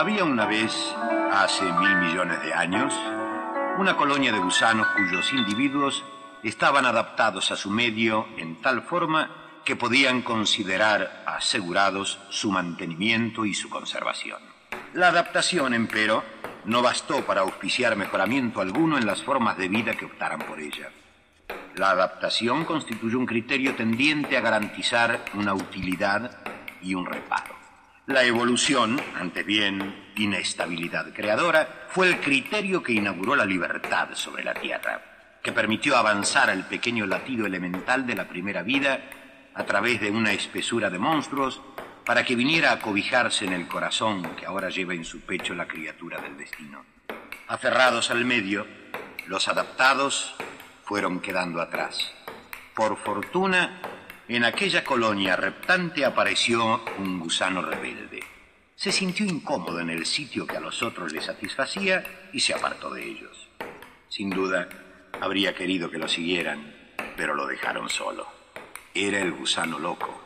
Había 0.00 0.24
una 0.24 0.46
vez, 0.46 0.72
hace 1.32 1.64
mil 1.72 1.96
millones 1.96 2.40
de 2.42 2.54
años, 2.54 2.94
una 3.78 3.96
colonia 3.96 4.32
de 4.32 4.38
gusanos 4.38 4.86
cuyos 4.96 5.32
individuos 5.32 6.04
estaban 6.42 6.86
adaptados 6.86 7.50
a 7.50 7.56
su 7.56 7.70
medio 7.70 8.28
en 8.36 8.60
tal 8.60 8.82
forma 8.82 9.30
que 9.64 9.76
podían 9.76 10.22
considerar 10.22 11.22
asegurados 11.26 12.18
su 12.30 12.50
mantenimiento 12.50 13.44
y 13.44 13.54
su 13.54 13.68
conservación. 13.68 14.40
La 14.94 15.08
adaptación, 15.08 15.74
empero, 15.74 16.24
no 16.64 16.82
bastó 16.82 17.24
para 17.24 17.42
auspiciar 17.42 17.96
mejoramiento 17.96 18.60
alguno 18.60 18.98
en 18.98 19.06
las 19.06 19.22
formas 19.22 19.56
de 19.56 19.68
vida 19.68 19.94
que 19.94 20.06
optaran 20.06 20.40
por 20.40 20.60
ella. 20.60 20.90
La 21.76 21.90
adaptación 21.90 22.64
constituye 22.64 23.16
un 23.16 23.26
criterio 23.26 23.74
tendiente 23.76 24.36
a 24.36 24.40
garantizar 24.40 25.24
una 25.34 25.54
utilidad 25.54 26.38
y 26.82 26.94
un 26.94 27.06
reparo. 27.06 27.54
La 28.06 28.24
evolución, 28.24 29.00
ante 29.18 29.44
bien 29.44 30.10
inestabilidad 30.16 31.12
creadora, 31.14 31.86
fue 31.90 32.08
el 32.08 32.20
criterio 32.20 32.82
que 32.82 32.92
inauguró 32.92 33.36
la 33.36 33.44
libertad 33.44 34.08
sobre 34.14 34.42
la 34.42 34.54
Tierra, 34.54 35.00
que 35.42 35.52
permitió 35.52 35.96
avanzar 35.96 36.50
al 36.50 36.66
pequeño 36.66 37.06
latido 37.06 37.46
elemental 37.46 38.06
de 38.06 38.14
la 38.14 38.28
primera 38.28 38.62
vida 38.62 39.00
a 39.54 39.64
través 39.64 40.00
de 40.00 40.10
una 40.10 40.32
espesura 40.32 40.90
de 40.90 40.98
monstruos 40.98 41.60
para 42.04 42.24
que 42.24 42.34
viniera 42.34 42.72
a 42.72 42.80
cobijarse 42.80 43.44
en 43.44 43.52
el 43.52 43.68
corazón 43.68 44.34
que 44.36 44.46
ahora 44.46 44.68
lleva 44.68 44.94
en 44.94 45.04
su 45.04 45.20
pecho 45.20 45.54
la 45.54 45.68
criatura 45.68 46.20
del 46.20 46.36
destino. 46.36 46.84
Aferrados 47.48 48.10
al 48.10 48.24
medio, 48.24 48.66
los 49.26 49.48
adaptados 49.48 50.34
fueron 50.84 51.20
quedando 51.20 51.60
atrás. 51.60 52.12
Por 52.74 52.96
fortuna, 52.96 53.80
en 54.28 54.44
aquella 54.44 54.84
colonia 54.84 55.36
reptante 55.36 56.04
apareció 56.04 56.84
un 56.98 57.18
gusano 57.18 57.62
rebelde. 57.62 58.20
Se 58.76 58.92
sintió 58.92 59.26
incómodo 59.26 59.80
en 59.80 59.90
el 59.90 60.06
sitio 60.06 60.46
que 60.46 60.56
a 60.56 60.60
los 60.60 60.82
otros 60.82 61.12
le 61.12 61.20
satisfacía 61.20 62.02
y 62.32 62.40
se 62.40 62.54
apartó 62.54 62.90
de 62.94 63.04
ellos. 63.04 63.48
Sin 64.08 64.30
duda, 64.30 64.68
habría 65.20 65.54
querido 65.54 65.90
que 65.90 65.98
lo 65.98 66.08
siguieran, 66.08 66.74
pero 67.16 67.34
lo 67.34 67.46
dejaron 67.46 67.88
solo. 67.88 68.26
Era 68.94 69.20
el 69.20 69.32
gusano 69.32 69.78
loco. 69.78 70.22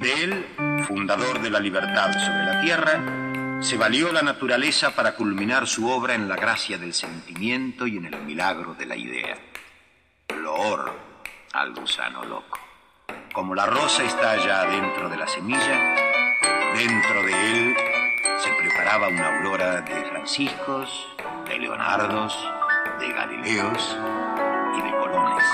De 0.00 0.24
él, 0.24 0.46
fundador 0.86 1.40
de 1.40 1.50
la 1.50 1.60
libertad 1.60 2.12
sobre 2.12 2.44
la 2.44 2.60
tierra, 2.62 3.60
se 3.62 3.76
valió 3.76 4.12
la 4.12 4.22
naturaleza 4.22 4.94
para 4.94 5.14
culminar 5.14 5.66
su 5.66 5.88
obra 5.88 6.14
en 6.14 6.28
la 6.28 6.36
gracia 6.36 6.78
del 6.78 6.94
sentimiento 6.94 7.86
y 7.86 7.96
en 7.96 8.06
el 8.06 8.22
milagro 8.22 8.74
de 8.74 8.86
la 8.86 8.96
idea. 8.96 9.38
Loor 10.36 10.92
al 11.52 11.74
gusano 11.74 12.24
loco. 12.24 12.58
Como 13.32 13.54
la 13.54 13.66
rosa 13.66 14.04
está 14.04 14.36
ya 14.44 14.64
dentro 14.66 15.08
de 15.08 15.16
la 15.16 15.26
semilla, 15.26 15.94
dentro 16.76 17.22
de 17.22 17.32
él 17.32 17.76
se 18.38 18.50
preparaba 18.60 19.08
una 19.08 19.38
aurora 19.38 19.80
de 19.80 20.04
Franciscos, 20.04 21.08
de 21.48 21.58
Leonardos, 21.58 22.36
de 22.98 23.12
Galileos 23.12 23.96
y 24.76 24.82
de 24.82 24.90
Colones. 24.90 25.44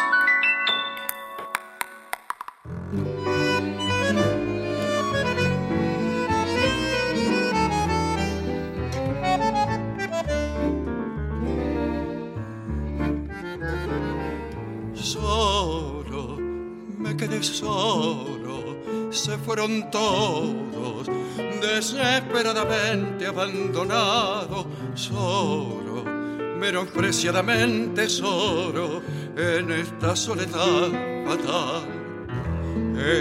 Solo, 14.94 16.36
me 16.98 17.16
quedé 17.16 17.42
solo, 17.42 18.76
se 19.10 19.38
fueron 19.38 19.90
todos, 19.90 21.08
desesperadamente 21.60 23.26
abandonado, 23.26 24.66
solo, 24.94 26.04
menospreciadamente 26.60 28.08
solo, 28.08 29.02
en 29.36 29.72
esta 29.72 30.14
soledad 30.14 30.90
fatal. 31.24 32.00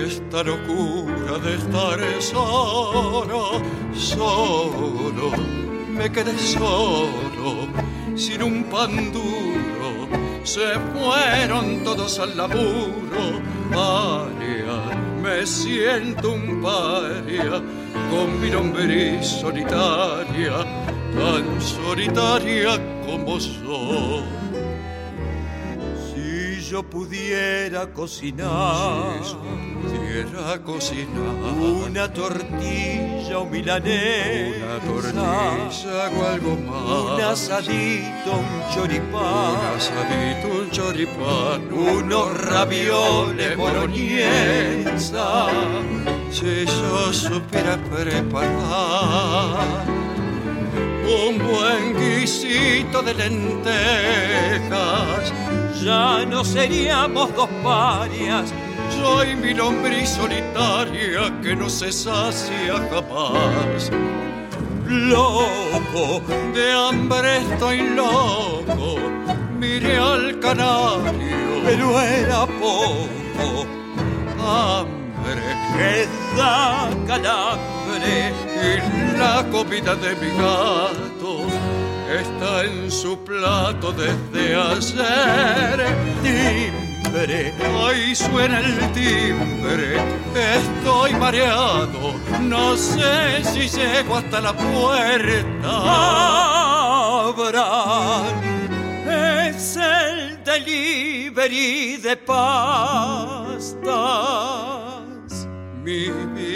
Esta 0.06 0.44
locura 0.44 1.38
de 1.42 1.56
estar 1.56 2.00
solo, 2.20 3.62
solo, 3.94 5.32
me 5.90 6.12
quedé 6.12 6.38
solo, 6.38 7.70
sin 8.16 8.44
un 8.44 8.64
pan 8.66 9.12
duro, 9.14 10.10
se 10.44 10.74
fueron 10.94 11.84
todos 11.86 12.20
al 12.20 12.36
laburo. 12.36 13.40
Paria, 13.72 14.98
me 15.22 15.46
siento 15.46 16.32
un 16.32 16.62
paria, 16.62 17.62
con 18.12 18.42
mi 18.42 18.50
lombriz 18.50 19.26
solitaria, 19.26 20.66
tan 21.16 21.62
solitaria 21.62 22.80
como 23.05 23.39
soy. 23.39 24.24
Si 26.14 26.62
yo 26.70 26.84
pudiera 26.84 27.88
cocinar, 27.88 29.24
si 29.24 29.34
yo 29.34 29.39
pudiera 29.82 30.60
cocinar. 30.64 31.34
una 31.88 32.12
tortilla 32.12 33.38
o 33.39 33.45
milanesa, 33.45 34.66
una 34.66 34.80
tortilla. 34.80 36.10
o 36.16 36.26
algo 36.26 36.55
más, 36.57 37.14
un 37.14 37.22
asadito, 37.22 38.32
un 38.32 38.62
choripán, 38.74 39.51
un 39.51 39.66
asadito, 39.76 40.47
un 40.62 40.70
choripán, 40.72 41.60
unos 41.74 42.28
ravioles 42.45 43.57
boloñesa, 43.57 45.47
si 46.32 46.66
yo 46.66 47.14
supiera 47.14 47.78
preparar 47.78 49.20
un 51.10 51.38
buen 51.39 51.95
guisito 51.97 53.01
de 53.01 53.14
lentejas. 53.14 53.74
Ya 55.82 56.26
no 56.26 56.43
seríamos 56.43 57.34
dos 57.36 57.49
parias, 57.64 58.53
yo 58.97 59.24
y 59.24 59.36
mi 59.36 59.53
lombriz 59.53 60.10
solitaria 60.10 61.34
que 61.41 61.55
no 61.55 61.70
se 61.70 61.91
sacia 61.91 62.76
jamás. 62.91 63.91
Loco, 64.86 66.22
de 66.53 66.72
hambre 66.74 67.38
estoy 67.38 67.82
loco, 67.95 68.97
miré 69.57 69.97
al 69.97 70.39
canario, 70.39 71.62
pero 71.64 72.01
era 72.01 72.45
poco. 72.45 73.66
Hambre 74.41 75.55
que 75.78 76.07
da 76.36 76.89
y 77.98 79.18
la 79.18 79.46
comida 79.52 79.96
de 79.96 80.16
mi 80.16 80.30
gato 80.38 81.48
está 82.10 82.64
en 82.64 82.92
su 82.92 83.18
plato 83.24 83.92
desde 83.92 84.56
ayer. 84.56 85.86
Timbre, 86.24 87.54
hoy 87.76 88.16
suena 88.16 88.60
el 88.60 88.92
timbre, 88.94 89.98
estoy 90.36 91.14
mareado, 91.16 92.14
no 92.42 92.76
sé 92.78 93.44
si 93.44 93.68
llego 93.68 94.18
hasta 94.18 94.42
la 94.42 94.54
puerta. 94.54 95.70
Abran, 97.30 98.26
es 99.08 99.78
el 99.78 100.44
delivery 100.44 101.98
de 101.98 102.18
pastas. 102.18 103.80
Mi 105.84 106.08
no 106.08 106.49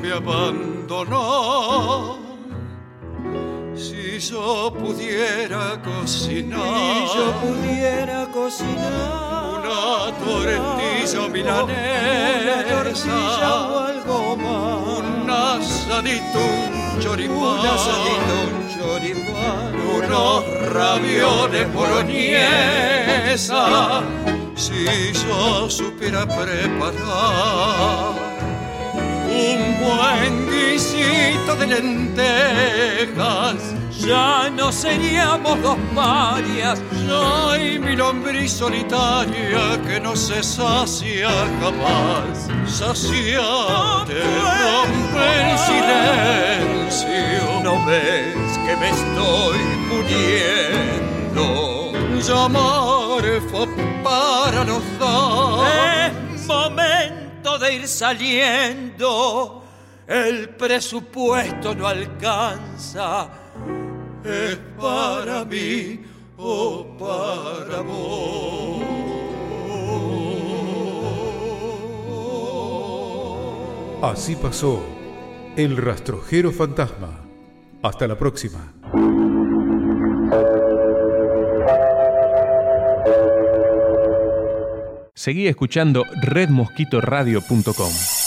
me 0.00 0.12
abandonó. 0.12 2.18
Si 3.74 4.18
yo 4.18 4.72
pudiera 4.76 5.80
cocinar, 5.82 6.60
Si 6.60 7.16
yo 7.16 7.32
pudiera 7.40 8.26
cocinar 8.32 9.54
una 9.54 10.12
tortilla 10.18 11.28
milanesa, 11.32 12.42
una 12.42 12.58
tortilla 12.68 13.50
o 13.66 13.68
algo 13.78 14.18
más, 14.36 14.98
un 14.98 15.30
asadito, 15.30 16.44
un 16.94 17.00
choripán, 17.00 17.36
un 17.36 17.66
asadito, 17.66 18.36
un 18.58 18.66
choripán, 18.74 19.70
unos 19.96 20.36
ravioles 20.72 21.66
boloñesa, 21.72 23.62
si 24.56 24.84
yo 25.12 25.70
supiera 25.70 26.26
preparar 26.26 28.27
buen 29.80 30.46
guisito 30.50 31.56
de 31.56 31.66
lentejas. 31.66 33.56
Ya 33.98 34.48
no 34.50 34.70
seríamos 34.70 35.60
dos 35.60 35.76
parias, 35.94 36.80
yo 37.06 37.56
y 37.56 37.78
mi 37.78 37.96
lombriz 37.96 38.52
solitaria 38.52 39.80
que 39.86 39.98
no 40.00 40.14
se 40.14 40.42
sacia 40.42 41.30
jamás. 41.60 42.48
Saciate, 42.66 44.22
rompe 44.62 45.42
el 45.42 45.58
silencio. 45.58 47.60
No 47.64 47.84
ves 47.84 48.58
que 48.64 48.76
me 48.76 48.90
estoy 48.90 49.58
muriendo. 49.90 51.92
Llamar 52.20 53.24
fue 53.50 53.66
para 54.02 54.64
los 54.64 54.82
dos. 54.98 55.66
Es 56.34 56.46
momento 56.46 57.58
de 57.58 57.74
ir 57.74 57.86
saliendo, 57.88 59.62
el 60.08 60.48
presupuesto 60.50 61.74
no 61.74 61.86
alcanza. 61.86 63.28
Es 64.24 64.58
para 64.80 65.44
mí 65.44 66.00
o 66.38 66.96
para 66.98 67.82
vos. 67.82 68.82
Así 74.02 74.36
pasó 74.36 74.82
El 75.56 75.76
Rastrojero 75.76 76.52
Fantasma. 76.52 77.24
Hasta 77.82 78.06
la 78.06 78.16
próxima. 78.16 78.72
Seguí 85.14 85.48
escuchando 85.48 86.04
redmosquitoradio.com. 86.22 88.17